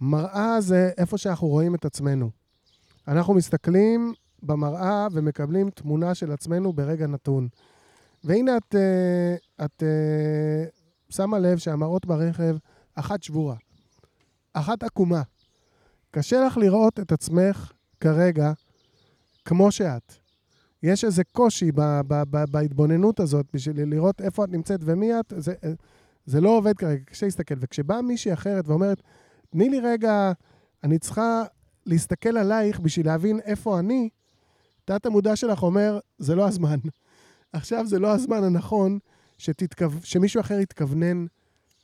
[0.00, 2.30] מראה זה איפה שאנחנו רואים את עצמנו.
[3.08, 7.48] אנחנו מסתכלים במראה ומקבלים תמונה של עצמנו ברגע נתון.
[8.26, 10.64] והנה את, אה, את אה,
[11.08, 12.56] שמה לב שהמראות ברכב,
[12.94, 13.56] אחת שבורה,
[14.52, 15.22] אחת עקומה.
[16.10, 18.52] קשה לך לראות את עצמך כרגע
[19.44, 20.12] כמו שאת.
[20.82, 25.32] יש איזה קושי ב, ב, ב, בהתבוננות הזאת בשביל לראות איפה את נמצאת ומי את.
[25.36, 25.72] זה, אה,
[26.26, 27.54] זה לא עובד כרגע, קשה להסתכל.
[27.60, 29.02] וכשבאה מישהי אחרת ואומרת,
[29.50, 30.32] תני לי רגע,
[30.84, 31.44] אני צריכה
[31.86, 34.08] להסתכל עלייך בשביל להבין איפה אני,
[34.84, 36.78] תת המודע שלך אומר, זה לא הזמן.
[37.56, 38.98] עכשיו זה לא הזמן הנכון
[39.38, 39.84] שתתכו...
[40.04, 41.26] שמישהו אחר יתכוונן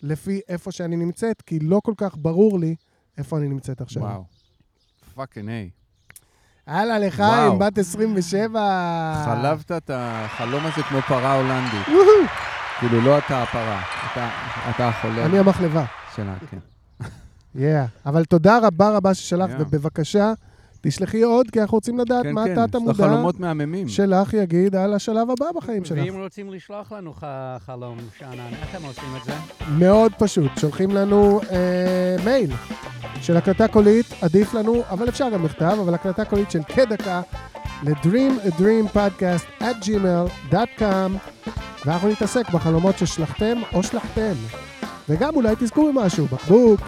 [0.02, 2.74] לפי איפה שאני נמצאת, כי לא כל כך ברור לי
[3.18, 4.02] איפה אני נמצאת עכשיו.
[4.02, 4.24] וואו.
[5.14, 5.70] פאקינג היי.
[6.66, 7.46] הלאה.
[7.46, 9.22] עם בת 27.
[9.24, 11.86] חלבת את החלום הזה כמו פרה הולנדית.
[12.80, 13.82] כאילו, לא אתה הפרה,
[14.12, 14.30] אתה-
[14.70, 15.84] אתה החולה אני המחלבה.
[16.16, 16.58] שלה, כן.
[17.54, 17.86] יאה.
[18.06, 19.62] אבל תודה רבה רבה ששלחת, Yeah.
[19.62, 20.32] ובבקשה,
[20.82, 22.94] תשלחי עוד, כי אנחנו רוצים לדעת כן, מה כן, תת המודע.
[23.88, 25.98] שלך יגיד על השלב הבא בחיים שלך.
[26.04, 27.24] ואם רוצים לשלוח לנו ח-
[27.66, 29.32] חלום, שאנן, איך הם עושים את זה?
[29.78, 31.56] מאוד פשוט, שולחים לנו אה,
[32.24, 32.50] מייל
[33.20, 37.20] של הקלטה קולית, עדיף לנו, אבל אפשר גם מכתב, אבל הקלטה קולית של כדקה
[37.82, 41.12] ל-dream a dream podcast at gmail.com
[41.86, 44.32] ואנחנו נתעסק בחלומות ששלחתם או שלחתם.
[45.08, 46.80] וגם אולי תזכו במשהו, בקבוק,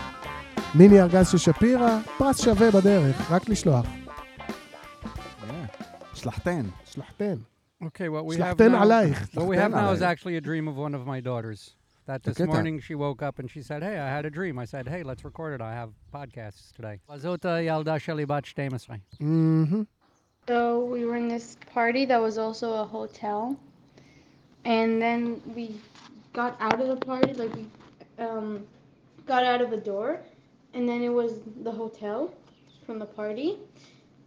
[0.76, 3.86] מיני ארגז של שפירא, פרס שווה בדרך, רק לשלוח.
[5.50, 5.66] אה,
[6.14, 6.66] שלחתן.
[6.86, 7.36] שלחתן.
[7.84, 8.82] Okay, what we have שלחתן now...
[8.82, 9.22] עלייך.
[9.34, 10.12] What we have now is עליי.
[10.16, 11.70] actually a dream of one of my daughters.
[12.08, 12.46] That this הקטע.
[12.46, 14.58] morning she woke up and she said, hey, I had a dream.
[14.58, 15.62] I said, hey, let's record it.
[15.62, 16.98] I have podcasts today.
[17.10, 18.96] אז זאת הילדה שלי בת 12.
[19.20, 19.84] מהמם.
[20.48, 23.56] So we were in this party that was also a hotel,
[24.66, 25.66] and then we
[26.34, 27.66] got out of the party, like we
[28.18, 28.66] um,
[29.28, 30.20] got out of the door,
[30.75, 32.35] and then it was the hotel
[32.85, 33.59] from the party,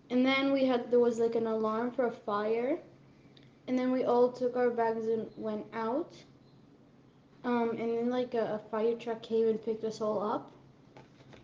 [0.10, 2.80] and then we had there was like an alarm for a fire,
[3.68, 6.14] and then we all took our bags and went out,
[7.44, 10.52] um, and then like a, a fire truck came and picked us all up,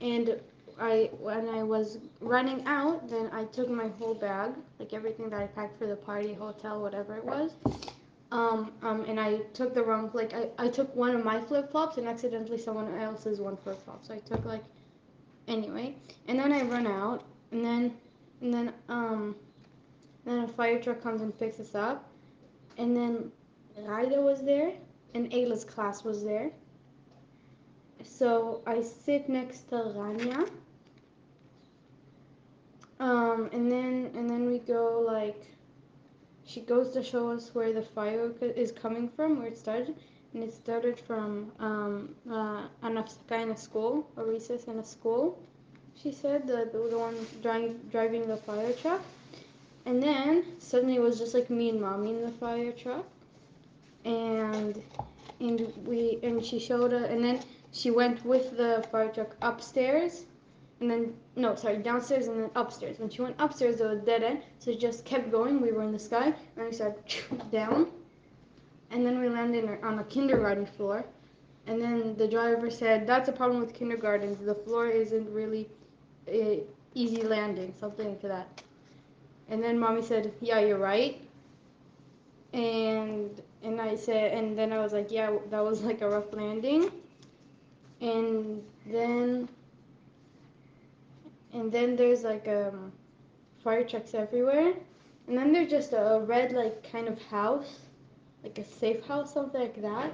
[0.02, 0.40] and
[0.80, 5.40] I when I was running out, then I took my whole bag, like everything that
[5.40, 7.52] I packed for the party, hotel, whatever it was.
[8.32, 11.70] Um, um, and I took the wrong, like I, I took one of my flip
[11.70, 14.04] flops and accidentally someone else's one flip flop.
[14.04, 14.64] So I took like,
[15.48, 15.96] anyway,
[16.28, 17.94] and then I run out, and then,
[18.42, 19.36] and then um,
[20.26, 22.10] then a fire truck comes and picks us up,
[22.78, 23.32] and then
[23.80, 24.74] Raida was there,
[25.14, 26.52] and Ayla's class was there.
[28.04, 30.50] So I sit next to Rania.
[33.00, 35.46] Um, and then and then we go like
[36.46, 39.96] she goes to show us where the fire is coming from, where it started,
[40.34, 44.84] and it started from um, uh, an afsaka in a school, a recess in a
[44.84, 45.40] school.
[45.96, 49.02] She said the the, the one driving driving the fire truck,
[49.86, 53.06] and then suddenly it was just like me and mommy in the fire truck,
[54.06, 54.82] and
[55.40, 57.40] and we and she showed us, and then
[57.72, 60.26] she went with the fire truck upstairs.
[60.80, 63.00] And then no sorry downstairs and then upstairs.
[63.00, 65.62] When she went upstairs there was dead end so it just kept going.
[65.62, 66.34] We were in the sky.
[66.58, 67.06] And we started
[67.52, 67.88] down
[68.94, 71.04] and then we landed on a kindergarten floor.
[71.66, 74.38] And then the driver said that's a problem with kindergartens.
[74.38, 75.70] The floor isn't really
[76.28, 76.62] uh,
[76.94, 78.62] easy landing something to that.
[79.50, 81.22] And then mommy said yeah you're right.
[82.54, 86.32] And and i said and then i was like yeah that was like a rough
[86.32, 86.92] landing.
[88.02, 89.50] And then
[91.54, 92.92] and then there's like um
[93.64, 94.74] fire trucks everywhere.
[95.28, 97.80] And then there's just a red like kind of house
[98.44, 100.12] like a safe house something like that.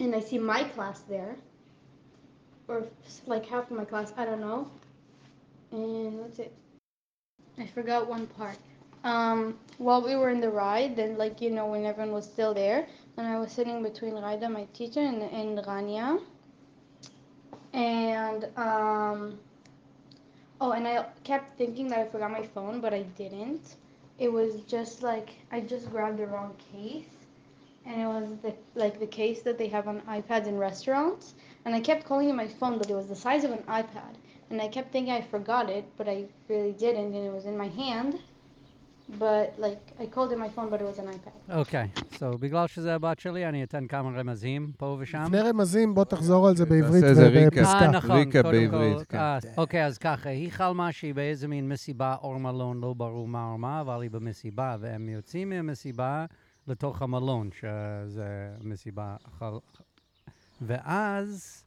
[0.00, 1.36] And i see my class there.
[2.68, 2.86] Or
[3.26, 4.68] like half of my class i don't know.
[5.72, 6.52] And what's it.
[7.58, 8.58] I forgot one part.
[9.04, 12.54] Um while we were in the ride then like you know when everyone was still
[12.54, 16.20] there and i was sitting between raida my teacher and, and rania.
[17.72, 19.38] And um
[20.60, 23.76] oh and i kept thinking that i forgot my phone but i didn't.
[24.18, 27.15] It was just like i just grabbed the wrong case
[27.85, 31.33] and it was the like the case that they have on ipads in restaurants
[31.65, 34.13] and i kept calling it my phone but it was the size of an ipad
[34.49, 37.57] and i kept thinking i forgot it but i really didn't and it was in
[37.57, 38.19] my hand
[39.19, 42.67] but like i called it my phone but it was an ipad אוקיי, so בגלל
[42.67, 45.23] שזה הבת שלי, אני אתן כמה רמזים פה ושם.
[45.23, 47.53] לפני רמזים, בוא תחזור על זה בעברית תעשה איזה ריקאפ.
[47.57, 47.79] ובפסקה.
[47.79, 49.03] אה, נכון, ריקאפ קודם בעברית, כל.
[49.03, 49.17] כן.
[49.17, 53.49] אה, אוקיי, אז ככה, היא חלמה שהיא באיזה מין מסיבה אור מלון, לא ברור מה
[53.51, 56.25] או מה, אבל היא במסיבה, והם יוצאים מהמסיבה
[56.68, 59.58] לתוך המלון, שזה מסיבה אחר...
[60.60, 61.64] ואז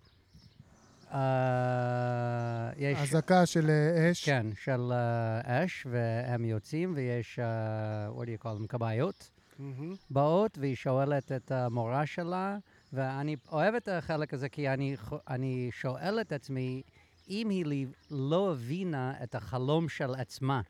[1.13, 2.97] אה, יש...
[2.97, 4.25] אזעקה של אה, אש.
[4.25, 9.29] כן, של אה, אש, והם יוצאים, ויש, אה, what do you call them, כבאיות.
[9.59, 9.95] מהמם.
[10.09, 12.57] באות והיא שואלת את המורה שלה,
[12.93, 14.95] ואני אוהב את החלק הזה כי אני,
[15.27, 16.81] אני שואל את עצמי
[17.29, 20.61] אם היא לא הבינה את החלום של עצמה.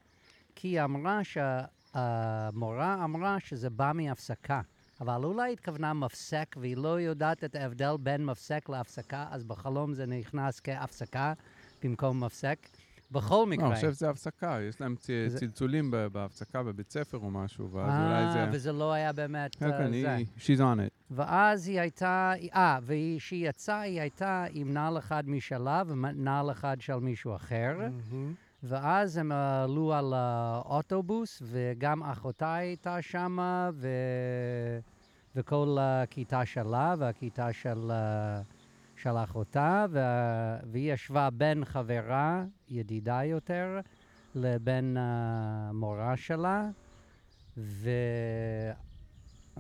[0.56, 1.24] כי היא אמרה
[1.94, 4.62] שהמורה אמרה שזה בא מהפסקה.
[5.02, 10.06] אבל אולי התכוונה מפסק, והיא לא יודעת את ההבדל בין מפסק להפסקה, אז בחלום זה
[10.06, 11.34] נכנס כהפסקה
[11.84, 12.58] במקום מפסק.
[13.12, 13.68] בכל לא, מקרה.
[13.68, 17.90] אני חושב שזה הפסקה, יש להם צ- זה- צלצולים בהפסקה בבית ספר או משהו, ואז
[17.90, 18.58] אה, אולי זה...
[18.58, 20.16] וזה לא היה באמת כן, אה, כן, זה.
[20.16, 20.92] היא- she's on it.
[21.12, 26.96] ואז היא הייתה, אה, וכשהיא יצאה, היא הייתה עם נעל אחד משלה ונעל אחד של
[26.96, 27.78] מישהו אחר.
[28.64, 33.88] ואז הם עלו על האוטובוס, וגם אחותה הייתה שמה, ו...
[35.36, 38.42] וכל הכיתה שלה, והכיתה של, אה,
[38.96, 40.00] של אחותה, ו...
[40.72, 43.80] והיא ישבה בין חברה, ידידה יותר,
[44.36, 46.70] לבין המורה שלה,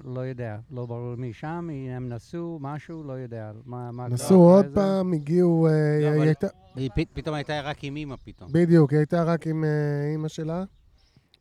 [0.06, 3.52] ולא יודע, לא ברור מי שם, הם נסעו משהו, לא יודע.
[3.66, 4.66] מה, מה קרה נסעו עוד.
[4.74, 5.68] פעם, הגיעו...
[5.68, 5.72] אה,
[6.02, 6.48] לא, היא אבל- הייתה...
[6.76, 8.50] היא פ- פתאום הייתה רק עם אימא פתאום.
[8.54, 9.70] בדיוק, היא הייתה רק עם אה,
[10.12, 10.64] אימא שלה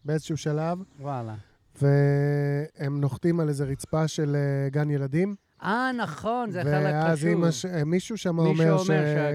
[0.05, 1.35] באיזשהו שלב, וואלה.
[1.83, 5.35] והם נוחתים על איזה רצפה של אה, גן ילדים.
[5.63, 7.29] אה, נכון, זה חלק ואז חשוב.
[7.29, 7.67] אימא ש...
[7.67, 8.87] אה, מישהו שם אומר אומר ש-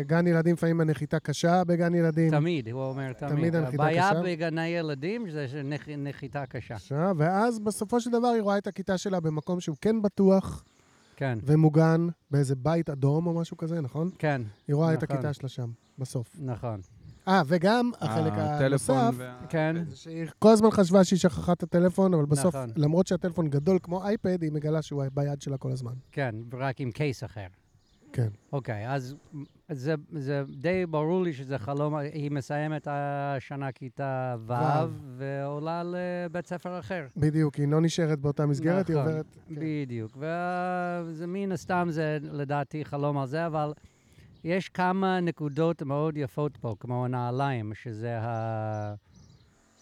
[0.01, 2.31] שגן ילדים, לפעמים הנחיתה קשה בגן ילדים.
[2.31, 3.31] תמיד, הוא אומר תמיד.
[3.33, 4.21] תמיד הנחיתה הבעיה קשה.
[4.23, 6.75] בגני ילדים זה שנח- נחיתה קשה.
[6.75, 10.63] קשה, ואז בסופו של דבר היא רואה את הכיתה שלה במקום שהוא כן בטוח
[11.15, 14.09] כן, ומוגן, באיזה בית אדום או משהו כזה, נכון?
[14.19, 15.15] כן, היא רואה את נכון.
[15.17, 15.69] הכיתה שלה שם,
[15.99, 16.35] בסוף.
[16.39, 16.81] נכון.
[17.27, 22.13] אה, וגם החלק הטלפון הנוסף, כן, זה שהיא כל הזמן חשבה שהיא שכחה את הטלפון,
[22.13, 22.69] אבל בסוף, נכון.
[22.75, 25.93] למרות שהטלפון גדול כמו אייפד, היא מגלה שהוא ביד שלה כל הזמן.
[26.11, 27.47] כן, רק עם קייס אחר.
[28.13, 28.27] כן.
[28.53, 29.15] אוקיי, אז
[29.71, 34.53] זה, זה די ברור לי שזה חלום, היא מסיימת השנה כיתה ו'.
[35.17, 37.07] ועולה לבית ספר אחר.
[37.17, 39.25] בדיוק, היא לא נשארת באותה מסגרת, היא נכון, עוברת...
[39.49, 39.55] כן.
[39.57, 40.17] בדיוק.
[40.17, 43.73] וזה מן הסתם, זה לדעתי חלום על זה, אבל
[44.43, 48.93] יש כמה נקודות מאוד יפות פה, כמו הנעליים, שזה ה...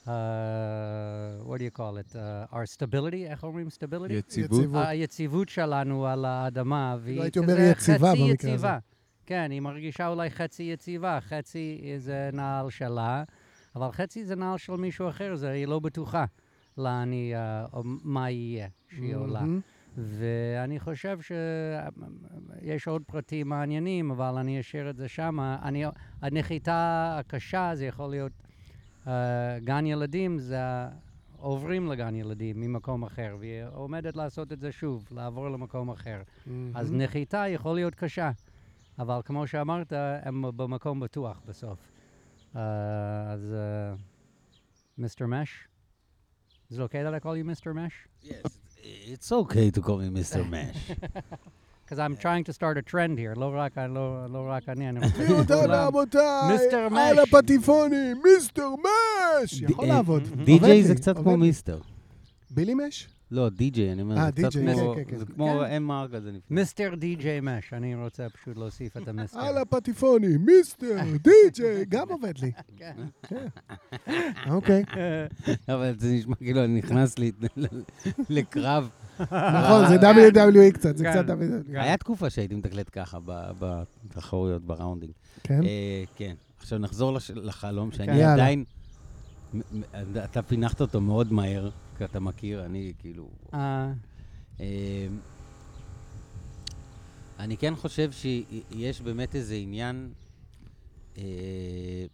[0.07, 2.15] ה- what do you call it?
[2.15, 4.13] Uh, our stability, איך אומרים stability?
[4.13, 4.59] יציבות.
[4.59, 4.83] יציבות.
[4.87, 8.71] היציבות שלנו על האדמה, והיא הייתי כזה אומר יציבה חצי במקרה יציבה.
[8.71, 8.79] הזה.
[9.25, 13.23] כן, היא מרגישה אולי חצי יציבה, חצי זה נעל שלה,
[13.75, 16.25] אבל חצי זה נעל של מישהו אחר, זה היא לא בטוחה
[16.77, 17.35] לאן היא,
[17.73, 19.41] או מה יהיה שהיא עולה.
[19.41, 19.61] מהמם.
[19.97, 25.39] ואני חושב שיש עוד פרטים מעניינים, אבל אני אשאיר את זה שם.
[25.63, 25.83] אני,
[26.21, 28.31] הנחיתה הקשה, זה יכול להיות
[29.05, 29.09] uh,
[29.63, 30.59] גן ילדים, זה
[31.37, 36.21] עוברים לגן ילדים ממקום אחר, והיא עומדת לעשות את זה שוב, לעבור למקום אחר.
[36.75, 37.01] אז מהמם.
[37.01, 38.31] נחיתה יכול להיות קשה,
[38.99, 41.79] אבל כמו שאמרת, הם במקום בטוח בסוף.
[42.53, 42.57] Uh,
[43.27, 43.55] אז
[44.97, 45.67] מיסטר מש?
[46.71, 47.73] Is it okay that I call you Mr.
[47.73, 48.07] Mesh?
[48.23, 50.47] Yes, it's okay to call me Mr.
[50.49, 50.75] Mesh.
[51.83, 54.99] Because I'm trying to start a trend here, לא רק, לא, לא רק אני, אני
[54.99, 57.17] רוצה שכולם- ורבותיי, מיסטר על מש.
[57.19, 59.61] הפטיפונים, מיסטר מש!
[59.61, 60.23] יכול לעבוד.
[60.45, 61.37] די.ג'יי זה קצת כמו.
[61.37, 61.79] מיסטר.
[62.51, 63.07] בילי מש?
[63.31, 64.93] לא, די.ג'יי, אני אומר, אה, זה קצת די.ג'יי, כמו...
[64.95, 65.33] כן, כן, זה כן.
[65.33, 65.71] כמו כן.
[65.71, 66.57] אם.אר כזה נפלא.
[66.57, 69.39] מיסטר די.ג'יי מש, אני רוצה פשוט להוסיף את המיסטר.
[69.39, 72.51] על הפטיפונים, מיסטר, די.ג'יי, גם עובד לי.
[72.77, 72.93] כן.
[74.49, 74.83] אוקיי.
[75.73, 77.31] אבל זה נשמע כאילו אני נכנס לי
[78.29, 78.89] לקרב.
[79.19, 81.05] נכון, זה WWE קצת, זה.
[81.05, 81.79] קצת WWE.
[81.79, 83.17] היה תקופה שהייתי מתקלט ככה
[83.59, 85.13] בתחרויות, בראונדינג.
[85.43, 85.63] כן?
[85.63, 86.33] אה, כן.
[86.59, 88.33] עכשיו נחזור לחלום שאני יאללה.
[88.33, 88.63] עדיין...
[90.23, 93.29] אתה פינחת אותו מאוד מהר, כי אתה מכיר, אני כאילו...
[93.53, 93.91] אה,
[94.59, 95.07] אה,
[97.39, 100.13] אני כן חושב שיש באמת איזה עניין,
[101.17, 102.05] אה,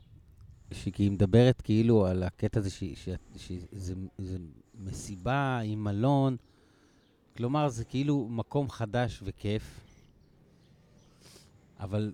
[0.71, 4.37] שכי היא מדברת כאילו על הקטע הזה שזה זה
[4.79, 6.37] מסיבה עם מלון,
[7.37, 9.79] כלומר זה כאילו מקום חדש וכיף,
[11.79, 12.13] אבל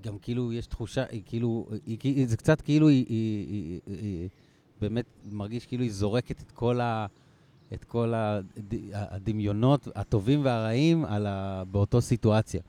[0.00, 3.98] גם כאילו יש תחושה, היא כאילו, היא, היא, זה קצת כאילו היא, היא, היא, היא,
[4.20, 4.28] היא
[4.80, 7.06] באמת מרגיש כאילו היא זורקת את כל ה...
[7.74, 11.64] את כל הד- הדמיונות הטובים והרעים על ה...
[11.70, 12.60] באותו סיטואציה.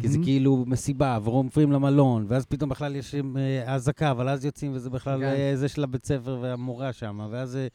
[0.00, 0.18] כי זה.
[0.22, 5.20] כאילו מסיבה, ועומפים למלון, ואז פתאום בכלל יש אה, אזעקה, אבל אז יוצאים וזה בכלל
[5.20, 5.24] כן.
[5.26, 7.68] אה, זה של הבית ספר והמורה שם, ואז זה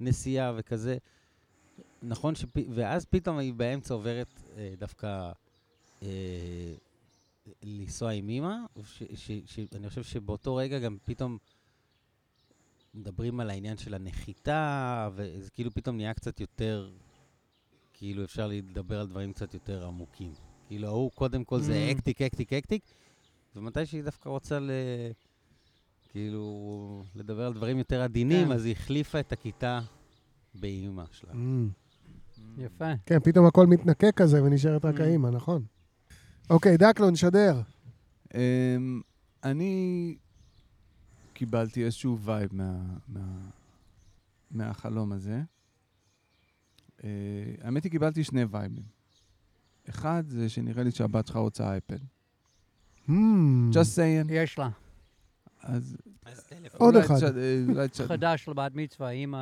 [0.00, 0.96] נסיעה וכזה.
[2.02, 2.48] נכון, שפ...
[2.74, 5.30] ואז פתאום היא באמצע עוברת אה, דווקא
[6.02, 6.08] אה,
[7.62, 9.02] לנסוע עם אימא, ש...
[9.14, 9.30] ש...
[9.46, 9.58] ש...
[9.74, 11.38] אני חושב שבאותו רגע גם פתאום
[12.94, 16.90] מדברים על העניין של הנחיתה, וזה כאילו פתאום נהיה קצת יותר,
[17.94, 20.32] כאילו אפשר לדבר על דברים קצת יותר עמוקים.
[20.68, 21.92] כאילו, ההוא קודם כל זה Mm.
[21.96, 22.82] אקטיק, אקטיק, אקטיק,
[23.56, 24.70] ומתי שהיא דווקא רוצה ל...
[26.12, 28.52] כאילו, לדבר על דברים יותר עדינים, כן.
[28.52, 29.80] אז היא החליפה את הכיתה
[30.54, 31.32] באימא שלה.
[31.34, 31.70] מהמם.
[32.58, 32.92] יפה.
[33.06, 35.02] כן, פתאום הכל מתנקה כזה ונשארת רק Mm.
[35.02, 35.64] האימא, נכון.
[36.50, 37.60] אוקיי, דקלון, שדר.
[38.34, 39.00] אמ,
[39.44, 40.14] אני
[41.32, 42.72] קיבלתי איזשהו וייב מה,
[43.08, 43.20] מה,
[44.50, 45.40] מהחלום הזה.
[47.04, 47.08] אה,
[47.62, 48.82] האמת היא, קיבלתי שני וייבים.
[49.88, 51.98] אחד, זה שנראה לי שהבת שלך רוצה אייפד.
[53.08, 53.12] Hmm.
[53.72, 54.32] Just saying.
[54.32, 54.68] יש לה.
[55.62, 55.96] אז
[56.76, 57.16] עוד אחד.
[57.38, 59.34] אה, חדש לבת מצווה, עם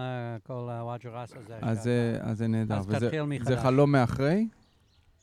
[0.43, 1.59] כל הוואג'רס הזה.
[1.63, 2.79] אז זה- אז זה נהדר.
[2.79, 3.49] אז תתחיל מחדש.
[3.49, 4.47] זה חלום מאחרי?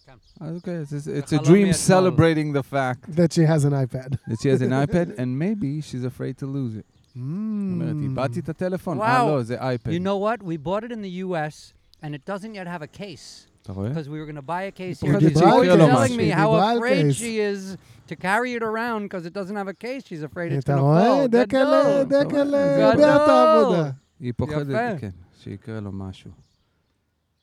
[0.07, 0.13] כן.
[0.41, 1.73] אז אוקיי, אז it's it's a חלום dream מאתמול.
[1.73, 4.11] celebrating the fact That she has an iPad.
[4.29, 6.87] that she has an iPad, and maybe she's afraid to lose it.
[7.15, 7.19] Hmm.
[7.19, 9.37] זאת אומרת, איבדתי את הטלפון, אה וואו.
[9.37, 9.91] לא, זה אייפד.
[9.93, 10.43] You know what?
[10.43, 11.73] We bought it in the U.S.
[12.03, 13.89] and it doesn't yet have a case אתה רואה?
[13.91, 15.19] because we were going to buy a case היא here.
[15.19, 16.11] דיברה She's על always קייס.
[16.11, 17.17] telling היא me how דיברה על afraid קייס.
[17.19, 17.77] she is
[18.13, 20.03] to carry it around because it doesn't have a case.
[20.09, 21.25] She's afraid it's אתה going to רואה?
[21.25, 21.29] fall.
[21.29, 22.05] דקל, גדול.
[22.05, 22.55] דקל גדול.
[22.81, 23.91] יודע את העבודה.
[24.21, 24.99] היא פוחדת, יפה.
[24.99, 25.11] כן,
[25.43, 26.31] שיקרה לו משהו.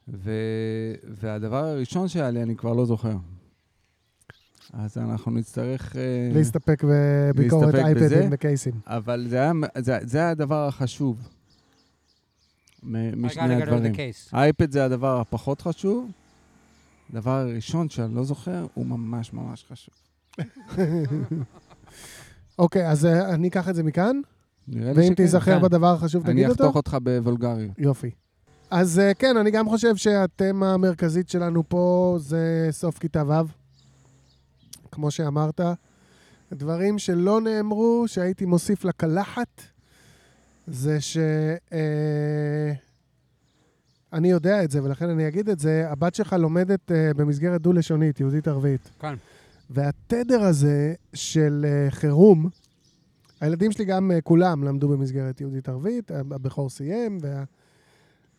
[0.08, 0.30] ו...
[1.04, 3.16] והדבר הראשון שהיה לי, אני כבר לא זוכר.
[4.72, 5.96] אז אנחנו נצטרך...
[5.96, 8.28] אה, להסתפק בביקורת אייפדים?
[8.32, 8.72] וקייסים.
[8.86, 11.28] אבל זה היה, זה, זה היה הדבר החשוב
[12.82, 13.92] משני הדברים.
[14.32, 16.10] האייפד זה הדבר הפחות חשוב.
[17.10, 19.94] הדבר הראשון שאני לא זוכר, הוא ממש ממש חשוב.
[22.58, 24.20] אוקיי, אז אה, אני אקח את זה מכאן,
[24.68, 25.14] נראה לי ואם שכן.
[25.14, 25.62] תיזכר כן.
[25.62, 26.64] בדבר החשוב, אני תגיד אותו.
[26.64, 27.78] אחתוך אותך בוולגריות.
[27.78, 28.10] יופי.
[28.74, 33.32] אז אה, כן, אני גם חושב שהתמה המרכזית שלנו פה זה סוף כיתה ו'.
[34.92, 35.60] כמו שאמרת,
[36.52, 39.62] דברים שלא נאמרו, שהייתי מוסיף לקלחת,
[40.66, 41.16] זה ש...
[41.72, 42.72] אה,
[44.12, 48.20] אני יודע את זה, ולכן אני אגיד את זה, הבת שלך לומדת אה, במסגרת דו-לשונית,
[48.20, 48.90] יהודית-ערבית.
[49.00, 49.14] כן.
[49.70, 52.48] והתדר הזה של אה, חירום,
[53.40, 57.18] הילדים שלי גם אה, כולם למדו במסגרת יהודית-ערבית, הבכור סיים,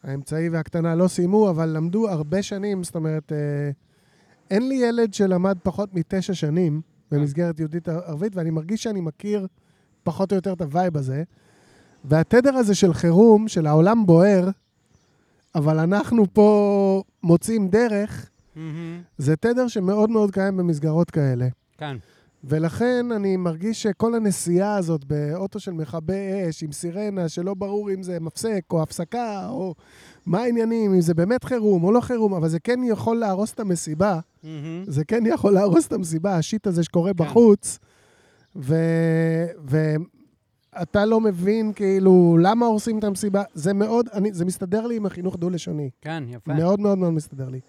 [0.03, 3.71] והאמצעי והקטנה לא סיימו, אבל למדו הרבה שנים, זאת אומרת, אה,
[4.51, 6.81] אין לי ילד שלמד פחות מתשע שנים
[7.11, 9.47] במסגרת יהודית-ערבית, ואני מרגיש שאני מכיר
[10.03, 11.23] פחות או יותר את הווייב הזה.
[12.05, 14.49] והתדר הזה של חירום, של העולם בוער,
[15.55, 19.01] אבל אנחנו פה מוצאים דרך, מהמם.
[19.17, 21.47] זה תדר שמאוד מאוד קיים במסגרות כאלה.
[21.77, 21.97] כן.
[22.43, 28.03] ולכן אני מרגיש שכל הנסיעה הזאת באוטו של מכבי אש, עם סירנה, שלא ברור אם
[28.03, 29.75] זה מפסק או הפסקה, או
[30.25, 33.59] מה העניינים, אם זה באמת חירום או לא חירום, אבל זה כן יכול להרוס את
[33.59, 34.19] המסיבה.
[34.43, 34.83] מהמם.
[34.87, 37.23] זה כן יכול להרוס את המסיבה, השיט הזה שקורה כן.
[37.23, 37.79] בחוץ.
[40.75, 43.43] ואתה לא מבין, כאילו, למה הורסים את המסיבה.
[43.53, 45.89] זה מאוד, אני, זה מסתדר לי עם החינוך דו-לשוני.
[46.01, 46.53] כן, יפה.
[46.53, 47.59] מאוד מאוד מאוד מסתדר לי.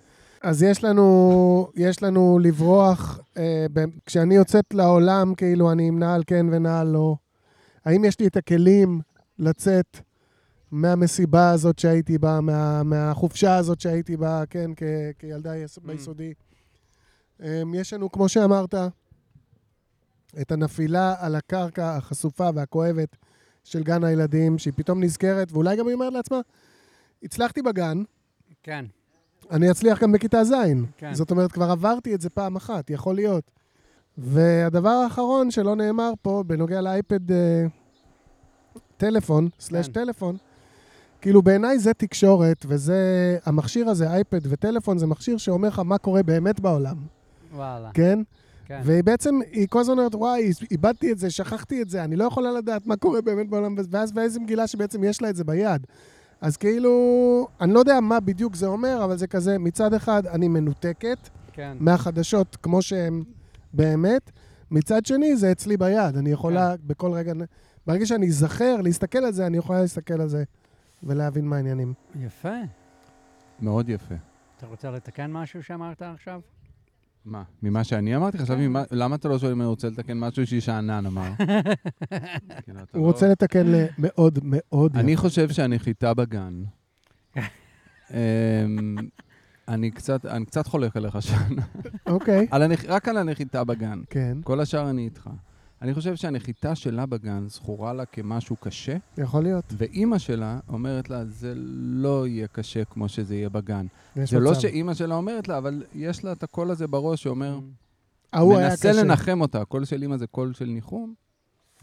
[0.44, 6.22] אז יש לנו, יש לנו לברוח, אה, ב- כשאני יוצאת לעולם, כאילו, אני עם נעל
[6.26, 7.16] כן ונעל לא.
[7.84, 9.00] האם יש לי את הכלים
[9.38, 9.98] לצאת
[10.70, 14.82] מהמסיבה הזאת שהייתי בה, מה, מהחופשה הזאת שהייתי בה, כן, כ,
[15.18, 16.32] כילדה יס- ביסודי?
[17.42, 18.74] אה, יש לנו, כמו שאמרת,
[20.40, 23.16] את הנפילה על הקרקע החשופה והכואבת
[23.64, 26.40] של גן הילדים, שהיא פתאום נזכרת, ואולי גם היא אומרת לעצמה,
[27.22, 28.02] הצלחתי בגן,
[28.62, 28.84] כן.
[29.50, 30.54] אני אצליח גם בכיתה ז'.
[30.96, 31.14] כן.
[31.14, 33.50] זאת אומרת, כבר עברתי את זה פעם אחת, יכול להיות.
[34.18, 37.66] והדבר האחרון שלא נאמר פה, בנוגע לאייפד אה,
[38.96, 39.92] טלפון, סלאש כן.
[39.92, 40.36] טלפון,
[41.20, 46.22] כאילו בעיניי זה תקשורת, וזה, המכשיר הזה, אייפד וטלפון, זה מכשיר שאומר לך מה קורה
[46.22, 46.96] באמת בעולם,
[47.54, 47.90] וואלה.
[47.94, 48.18] כן?
[48.66, 48.80] כן.
[48.84, 52.24] והיא בעצם, היא כל הזמן אומרת, וואי, איבדתי את זה, שכחתי את זה, אני לא
[52.24, 55.86] יכולה לדעת מה קורה באמת בעולם, ואז ואיזה מגילה שבעצם יש לה את זה ביד.
[56.44, 60.48] אז כאילו, אני לא יודע מה בדיוק זה אומר, אבל זה כזה, מצד אחד אני
[60.48, 61.76] מנותקת כן.
[61.80, 63.22] מהחדשות כמו שהן
[63.72, 64.30] באמת,
[64.70, 67.32] מצד שני זה אצלי ביד, אני יכולה בכל רגע,
[67.86, 70.44] ברגע שאני אזכר להסתכל על זה, אני יכולה להסתכל על זה
[71.02, 71.94] ולהבין מה העניינים.
[72.20, 72.58] יפה.
[73.60, 74.14] מאוד יפה.
[74.56, 76.40] אתה רוצה לתקן משהו שאמרת עכשיו?
[77.24, 77.42] מה?
[77.62, 78.38] ממה שאני אמרתי?
[78.38, 81.30] חשבתי, ממה- למה אתה לא שואל אם אני רוצה לתקן משהו ששאנן אמר?
[82.64, 85.16] כאילו, הוא לא- רוצה לתקן למאוד מאוד אני.
[85.16, 86.62] חושב שהנחיתה בגן,
[88.10, 88.96] אמ,
[89.68, 91.54] אני קצת, אני קצת חולק עליך שם,
[92.06, 92.46] אוקיי.
[92.88, 94.00] רק על הנחיתה בגן.
[94.10, 95.30] כן, כל השאר אני איתך.
[95.82, 99.64] אני חושב שהנחיתה שלה בגן זכורה לה כמשהו קשה, יכול להיות.
[99.76, 103.86] ואימא שלה אומרת לה, זה לא יהיה קשה כמו שזה יהיה בגן.
[104.16, 104.60] זה לא מצב.
[104.60, 107.58] שאימא שלה אומרת לה, אבל יש לה את הקול הזה בראש שאומר,
[108.32, 108.92] ההוא היה מנסה.
[108.92, 109.60] לנחם אותה.
[109.60, 111.14] הקול של אימא זה קול של ניחום.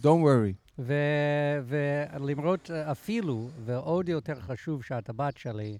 [0.02, 0.54] Don't worry.
[0.80, 5.78] ו- ולמרות אה, אפילו, ועוד יותר חשוב שאת הבת שלי,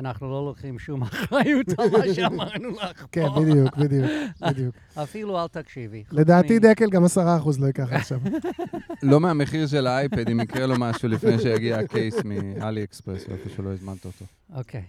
[0.00, 3.40] אנחנו לא לוקחים שום אחריות על מה שאמרנו לך כן, פה.
[3.40, 4.74] בדיוק, בדיוק, בדיוק.
[5.02, 6.04] אפילו אל תקשיבי.
[6.12, 8.20] לדעתי דקל גם עשרה אחוז לא ייקח עכשיו.
[9.10, 13.32] לא מהמחיר של האייפד, אם יקרה לו משהו לפני שיגיע ה case מאלי אקספרס, או
[13.32, 14.24] איפה שלא הזמנת אותו.
[14.54, 14.82] אוקיי.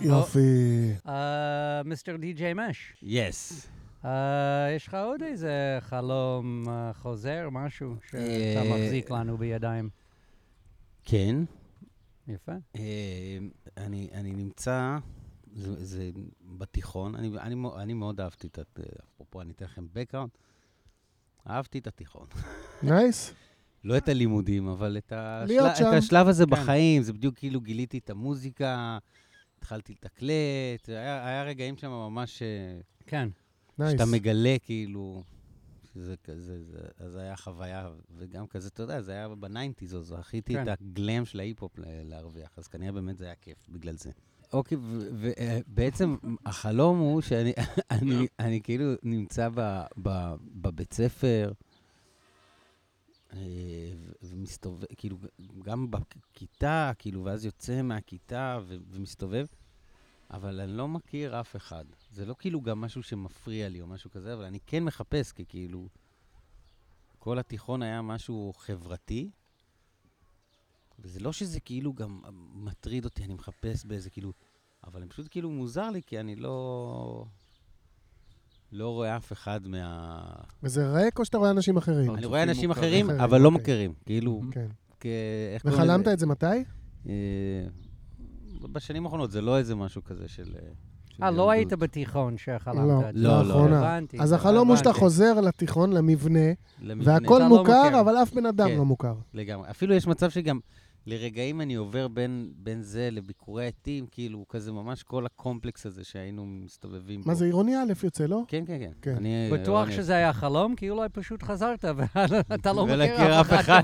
[0.00, 0.92] יופי.
[1.08, 3.68] אה, מיסטר די.ג'יי מש, יס.
[4.04, 10.05] אה, יש לך עוד איזה חלום אה, חוזר, משהו שאתה מחזיק לנו בידיים?
[11.06, 11.36] כן.
[12.28, 12.52] יפה.
[12.76, 13.38] אה,
[13.76, 14.98] אני, אני נמצא,
[15.54, 16.10] זה, זה
[16.58, 18.58] בתיכון, אני, אני, אני מאוד אהבתי את,
[19.04, 20.38] אפרופו, אני אתן לכם background,
[21.50, 22.26] אהבתי את התיכון.
[22.82, 23.34] Nice.
[23.84, 25.46] לא את הלימודים, אבל את, השל...
[25.46, 25.84] להיות שם.
[25.84, 26.50] את השלב הזה כן.
[26.50, 28.98] בחיים, זה בדיוק כאילו גיליתי את המוזיקה,
[29.58, 33.28] התחלתי לתקלט, היה, היה רגעים שם ממש, אה, כן.
[33.78, 33.92] Nice.
[33.92, 35.22] שאתה מגלה כאילו,
[35.96, 39.96] שזה כזה, זה, אז זה היה חוויה, וגם כזה, אתה יודע, זה היה ב nineties,
[39.96, 40.62] אז זכיתי כן.
[40.62, 41.72] את הגלם של ההיפ-הופ
[42.04, 44.10] להרוויח, אז כנראה באמת זה היה כיף בגלל זה.
[44.52, 46.16] אוקיי, ובעצם
[46.46, 47.52] החלום הוא שאני
[47.90, 51.52] אני, אני כאילו נמצא ב, ב, בבית ספר,
[53.32, 53.38] אה,
[54.22, 55.16] ומסתובב, כאילו,
[55.62, 58.58] גם בכיתה, כאילו, ואז יוצא מהכיתה
[58.90, 59.46] ומסתובב,
[60.30, 61.84] אבל אני לא מכיר אף אחד.
[62.10, 65.44] זה לא כאילו גם משהו שמפריע לי או משהו כזה, אבל אני כן מחפש, כי
[65.48, 65.88] כאילו,
[67.18, 69.30] כל התיכון היה משהו חברתי,
[70.98, 72.22] וזה לא שזה כאילו גם
[72.54, 74.32] מטריד אותי, אני מחפש באיזה כאילו,
[74.84, 77.24] אבל זה פשוט כאילו מוזר לי, כי אני לא...
[78.72, 80.20] לא רואה אף אחד מה...
[80.62, 82.14] וזה ריק או שאתה רואה אנשים אחרים?
[82.14, 82.70] אני רואה אנשים.
[82.70, 83.58] אחרים, אחרים, אבל לא אוקיי.
[83.58, 83.92] מוכרים.
[84.06, 84.66] כאילו, כן.
[85.00, 85.06] כ...
[85.64, 86.08] וחלמת?
[86.08, 86.46] את זה מתי?
[88.62, 90.54] אה, בשנים האחרונות, זה לא איזה משהו כזה של...
[90.62, 90.68] אה,
[91.26, 91.50] אה, לא.
[91.50, 93.20] היית בתיכון שחלמת לא, את זה.
[93.20, 93.64] לא, לא.
[93.64, 94.20] הבנתי.
[94.20, 94.92] אז החלום הוא שאתה.
[94.92, 96.40] חוזר לתיכון, למבנה.
[96.82, 98.00] והכל לא מוכר.
[98.00, 98.76] אבל אף בן אדם כן.
[98.76, 99.14] לא מוכר.
[99.34, 99.70] לגמרי.
[99.70, 100.58] אפילו יש מצב שגם
[101.06, 106.46] לרגעים אני עובר בין, בין זה לביקורי עטים, כאילו, כזה ממש כל הקומפלקס הזה שהיינו
[106.46, 107.28] מסתובבים בו.
[107.28, 108.42] מה זה, עירוני א' יוצא, לא?
[108.48, 108.90] כן, כן, כן.
[109.02, 109.16] כן.
[109.16, 111.84] אני, בטוח אני- שזה היה חלום, כי אולי פשוט חזרת
[112.48, 113.82] ואתה לא מכיר אף אחד.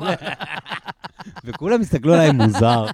[1.45, 2.87] וכולם הסתכלו עליי מוזר.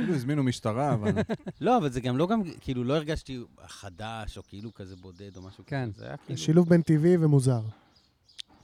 [0.00, 1.12] כאילו הזמינו משטרה, אבל...
[1.60, 5.42] לא, אבל זה גם לא גם, כאילו, לא הרגשתי חדש, או כאילו כזה בודד, או
[5.42, 5.88] משהו כן.
[5.92, 5.98] כזה.
[5.98, 6.38] זה היה כאילו...
[6.38, 7.62] שילוב בין טבעי ומוזר.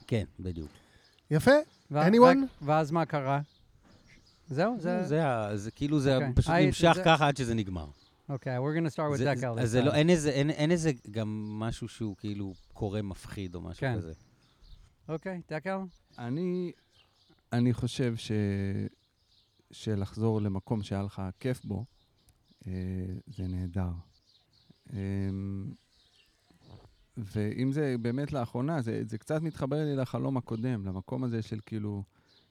[0.07, 0.71] כן, בדיוק.
[1.31, 1.51] יפה?
[1.93, 2.39] Anyone?
[2.63, 3.41] ואז מה קרה?
[4.49, 4.77] זהו?
[4.81, 5.07] זה...
[5.07, 5.23] זה,
[5.55, 6.33] זה כאילו, זה אוקיי.
[6.35, 7.87] פשוט נמשך ככה עד שזה נגמר.
[8.29, 9.61] אוקיי, we're going to start with.
[9.61, 11.29] אז זה לא, אין איזה, אין, אין איזה גם
[11.59, 13.97] משהו שהוא כאילו קורה מפחיד או משהו כן.
[13.97, 14.13] כזה.
[15.09, 15.79] אוקיי, דקל?
[16.19, 16.73] אני,
[17.53, 18.33] אני חושב ש,
[19.71, 21.85] שלחזור למקום שהיה לך כיף בו,
[22.67, 22.73] אה,
[23.27, 23.91] זה נהדר.
[24.93, 24.99] אה,
[27.17, 32.05] ואם זה באמת לאחרונה, זה, זה קצת מתחבר לי לחלום הקודם, למקום הזה של כאילו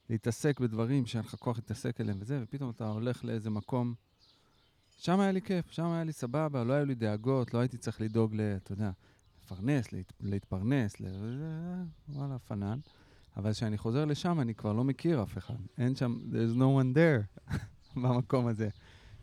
[0.10, 3.94] להתעסק בדברים שאין לך כוח להתעסק אליהם וזה, ופתאום אתה הולך לאיזה מקום,
[4.98, 8.02] שם היה לי כיף, שם היה לי סבבה, לא היו לי דאגות, לא הייתי צריך
[8.02, 8.42] לדאוג ל...
[8.42, 8.92] אתה יודע,
[9.44, 11.06] לפרנס, להת, להתפרנס, ל...
[12.10, 12.80] וואלה, פנן.
[13.38, 15.56] אבל כשאני חוזר לשם, אני כבר לא מכיר אף אחד.
[15.78, 17.54] אין שם, there's no one there
[18.02, 18.70] במקום הזה.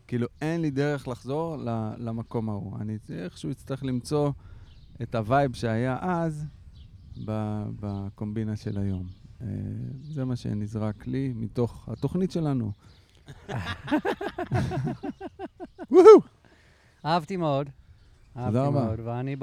[0.06, 1.56] כאילו, אין לי דרך לחזור
[1.98, 2.78] למקום ההוא.
[2.80, 4.30] אני איכשהו אצטרך למצוא
[5.02, 6.46] את הווייב שהיה אז
[7.80, 9.06] בקומבינה של היום.
[9.42, 9.46] אה,
[10.02, 12.72] זה מה שנזרק לי מתוך התוכנית שלנו.
[17.04, 17.70] אהבתי מאוד.
[18.36, 18.94] אהבתי רבה.
[19.04, 19.36] ואני.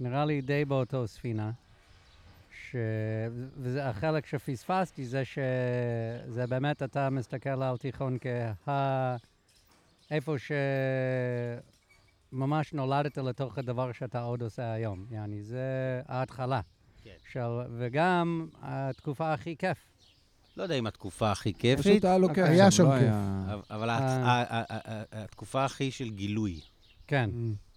[0.00, 1.50] נראה לי די באותו ספינה.
[2.70, 2.76] ש...
[3.56, 8.16] וזה החלק שפספסתי זה שזה באמת, אתה מסתכל על תיכון
[8.64, 9.16] כה...
[10.10, 10.34] איפה
[12.32, 15.06] שממש נולדת לתוך הדבר שאתה עוד עושה היום.
[15.10, 15.62] יעני, זה
[16.08, 16.60] ההתחלה.
[17.02, 17.10] כן.
[17.32, 17.40] של...
[17.78, 19.78] וגם התקופה הכי כיף.
[20.56, 22.46] לא יודע אם התקופה הכי כיפית, פשוט היה לו כיף.
[22.48, 23.12] היה שם לא כיף.
[23.70, 24.64] אבל- אה.
[25.12, 26.60] התקופה הכי של גילוי.
[27.06, 27.67] כן, Mm.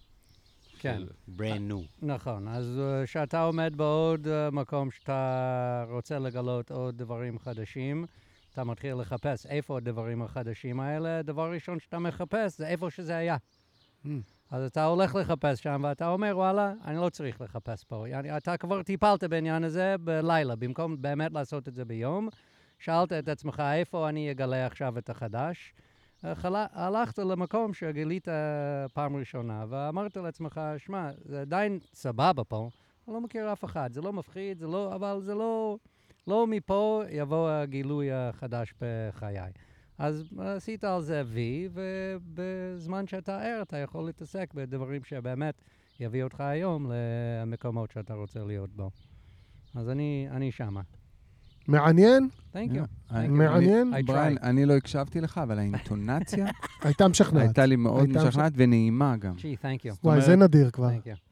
[0.82, 1.02] כן.
[1.38, 2.06] brand new.
[2.06, 8.06] נכון, אז אה, כשאתה עומד בעוד אה, מקום שאתה רוצה לגלות עוד דברים חדשים,
[8.52, 13.36] אתה מתחיל לחפש איפה הדברים החדשים האלה, הדבר הראשון שאתה מחפש זה איפה שזה היה.
[14.04, 14.08] Mm.
[14.50, 18.08] אז אתה הולך לחפש שם, ואתה אומר, וואלה, אני לא צריך לחפש פה.
[18.08, 22.28] יעני, אתה כבר טיפלת בעניין הזה בלילה, במקום באמת לעשות את זה ביום.
[22.78, 25.74] שאלת את עצמך, איפה אני אגלה עכשיו את החדש?
[26.24, 28.28] הלכת למקום שגילית
[28.92, 32.68] פעם ראשונה, ואמרת לעצמך, שמע, זה עדיין סבבה פה,
[33.08, 35.78] אני לא מכיר אף אחד, זה לא מפחיד, זה לא, אבל זה לא,
[36.26, 39.52] לא מפה יבוא הגילוי החדש בחיי.
[39.98, 45.54] אז עשית על זה וי, ובזמן שאתה ער, אתה יכול להתעסק בדברים שבאמת
[46.00, 48.90] יביאו אותך היום למקומות שאתה רוצה להיות בו.
[49.74, 50.80] אז אני, אני שמה.
[51.68, 52.28] מעניין?
[52.54, 52.56] You.
[53.28, 53.92] מעניין?
[54.06, 54.36] בריין.
[54.42, 56.46] אני לא הקשבתי לך, אבל האינטונציה
[56.82, 57.42] הייתה משכנעת.
[57.42, 59.34] הייתה לי מאוד משכנעת ונעימה גם.
[59.38, 59.94] Gee, thank you.
[60.04, 60.88] וואי, זה נדיר כבר.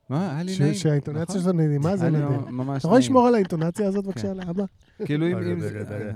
[0.09, 0.75] מה, היה לי ש- נעים.
[0.75, 1.41] שהאינטונציה נכון.
[1.43, 2.29] שלו נעימה זה נדיר.
[2.51, 2.99] ממש אתה יכול.
[2.99, 4.37] לשמור על האינטונציה הזאת בבקשה כן.
[4.37, 4.65] לאבא?
[5.05, 5.39] כאילו אם...
[5.39, 6.13] אם זה-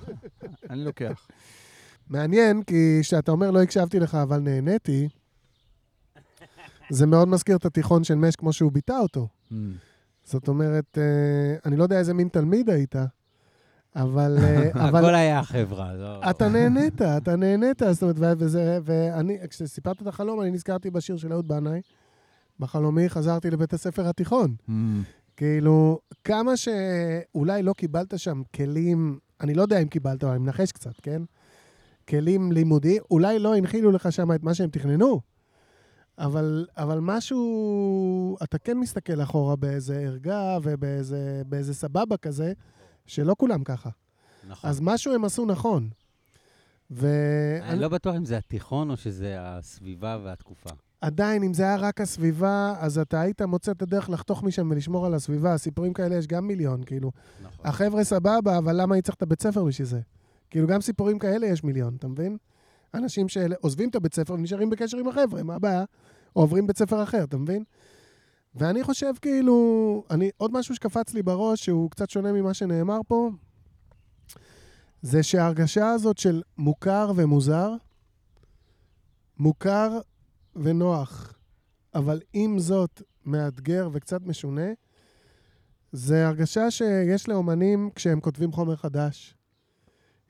[0.70, 1.26] אני לוקח.
[2.08, 5.08] מעניין, כי כשאתה אומר לא הקשבתי לך אבל נהניתי,
[6.90, 9.28] זה מאוד מזכיר את התיכון של מש כמו שהוא ביטא אותו.
[9.50, 9.54] Mm.
[10.24, 11.02] זאת אומרת, אה,
[11.66, 12.94] אני לא יודע איזה מין תלמיד היית,
[13.96, 14.38] אבל...
[14.42, 16.30] אה, אבל הכל היה חברה, לא...
[16.30, 21.32] אתה נהנית, אתה נהנית, זאת אומרת, וזה, ואני, כשסיפרת את החלום, אני נזכרתי בשיר של
[21.32, 21.80] אהוד בנאי.
[22.60, 24.54] בחלומי חזרתי לבית הספר התיכון.
[24.68, 24.72] Mm.
[25.36, 30.72] כאילו, כמה שאולי לא קיבלת שם כלים, אני לא יודע אם קיבלת, אבל אני מנחש
[30.72, 31.22] קצת, כן?
[32.08, 35.20] כלים לימודיים, אולי לא הנחילו לך שם את מה שהם תכננו,
[36.18, 42.52] אבל, אבל משהו, אתה כן מסתכל אחורה באיזה ערגה ובאיזה באיזה סבבה כזה,
[43.06, 43.90] שלא כולם ככה.
[44.48, 44.70] נכון.
[44.70, 45.88] אז משהו הם עשו נכון.
[46.90, 47.08] ו...
[47.62, 50.70] אני לא בטוח אם זה התיכון או שזה הסביבה והתקופה.
[51.00, 55.06] עדיין, אם זה היה רק הסביבה, אז אתה היית מוצא את הדרך לחתוך משם ולשמור
[55.06, 55.58] על הסביבה.
[55.58, 57.10] סיפורים כאלה יש גם מיליון, כאילו.
[57.42, 57.66] נכון.
[57.66, 60.00] החבר'ה סבבה, אבל למה אני צריך את הבית ספר בשביל זה?
[60.50, 62.36] כאילו, גם סיפורים כאלה יש מיליון, אתה מבין?
[62.94, 65.84] אנשים שעוזבים את הבית ספר ונשארים בקשר עם החבר'ה, מה הבעיה?
[66.36, 67.64] או עוברים בית ספר אחר, אתה מבין?
[68.54, 73.30] ואני חושב, כאילו, אני, עוד משהו שקפץ לי בראש, שהוא קצת שונה ממה שנאמר פה,
[75.02, 77.72] זה שההרגשה הזאת של מוכר ומוזר,
[79.38, 80.00] מוכר
[80.56, 81.34] ונוח,
[81.94, 84.66] אבל עם זאת מאתגר וקצת משונה,
[85.92, 89.34] זה הרגשה שיש לאומנים כשהם כותבים חומר חדש,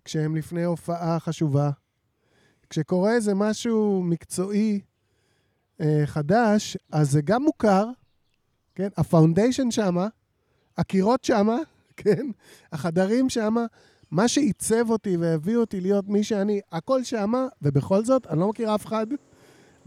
[0.04, 1.70] כשהם לפני הופעה חשובה,
[2.70, 4.80] כשקורה איזה משהו מקצועי
[5.80, 7.90] אה, חדש, אז זה גם מוכר,
[8.74, 8.88] כן?
[8.96, 10.08] הפאונדיישן שמה,
[10.78, 11.56] הקירות שמה,
[11.96, 12.26] כן?
[12.72, 13.66] החדרים שמה,
[14.10, 18.74] מה שעיצב אותי והביא אותי להיות מי שאני, הכל שמה, ובכל זאת, אני לא מכיר
[18.74, 19.06] אף אחד,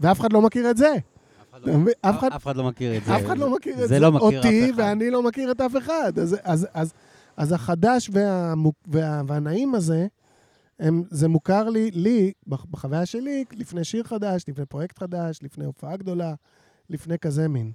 [0.00, 0.92] ואף אחד לא מכיר את זה.
[2.00, 3.16] אף אחד- לא מכיר את זה.
[3.16, 3.94] אף אחד לא מכיר את זה.
[4.00, 4.08] לא
[4.38, 4.72] אותי.
[4.76, 6.12] ואני לא מכיר את אף אחד.
[7.36, 8.10] אז, החדש
[9.26, 10.06] והנעים הזה,
[10.78, 15.64] הם, זה מוכר לי, לי, בח- בחוויה שלי, לפני שיר חדש, לפני פרויקט חדש, לפני
[15.64, 16.34] הופעה גדולה,
[16.90, 17.72] לפני כזה מין.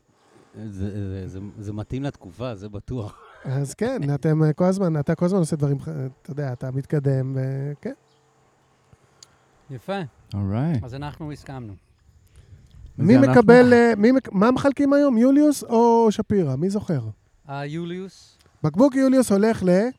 [0.68, 3.18] זה- זה- זה- זה מתאים לתקופה, זה בטוח.
[3.46, 5.78] אז כן, אתם כל הזמן, אתה כל הזמן עושה דברים,
[6.22, 7.94] אתה יודע, אתה מתקדם, וכן.
[9.70, 10.00] יפה.
[10.34, 10.84] אורייט.
[10.84, 11.74] אז אנחנו הסכמנו.
[12.98, 16.56] מי מקבל, אה, מי, מק- מה מחלקים היום, יוליוס או שפירא?
[16.56, 17.00] מי זוכר?
[17.50, 19.70] אה, יוליוס, בקבוק יוליוס הולך ל...
[19.70, 19.94] בת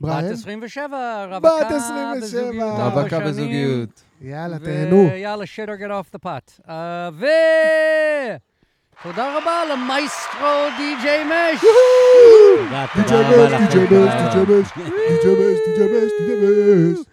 [0.00, 0.24] בריאן?
[0.32, 0.96] 27,
[1.30, 2.20] רווקה 27.
[2.20, 3.26] בזוגיות רווקה ארבע שנים.
[3.26, 4.02] בזוגיות.
[4.20, 5.08] יאללה, תהנו.
[5.12, 6.60] ויאללה, שיט or get off the pot.
[6.68, 7.26] אה, ו...
[9.02, 11.60] תודה רבה למייסטרו די.ג'יי מש.
[12.94, 14.66] די.ג'יי די.ג'יי די.ג'יי די.ג'יי
[15.76, 17.04] דיג'יי דיג'יי.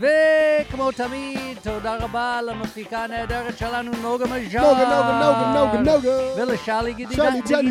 [0.00, 4.60] וכמו תמיד, תודה רבה למפיקה הנהדרת שלנו, נוגה מז'אר.
[4.60, 6.34] נוגה, נוגה, נוגה, נוגה, נוגה.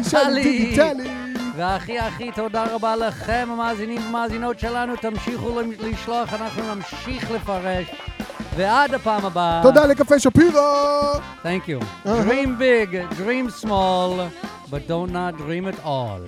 [0.04, 1.10] שלי, דיגיטלי.
[1.56, 4.96] והכי הכי תודה רבה לכם, המאזינים ומאזינות שלנו.
[4.96, 8.15] תמשיכו לשלוח, אנחנו נמשיך לפרש.
[8.57, 9.61] ועד הפעם הבאה.
[9.63, 11.15] תודה לקפה שפירא!
[11.43, 11.85] Thank you.
[12.07, 12.25] אהה.
[12.25, 14.29] Dream big, dream small,
[14.71, 16.21] but don't not dream at all.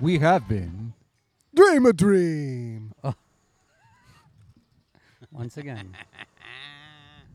[0.00, 0.92] We have been.
[1.56, 2.92] Dream a dream!
[5.32, 5.86] Once again.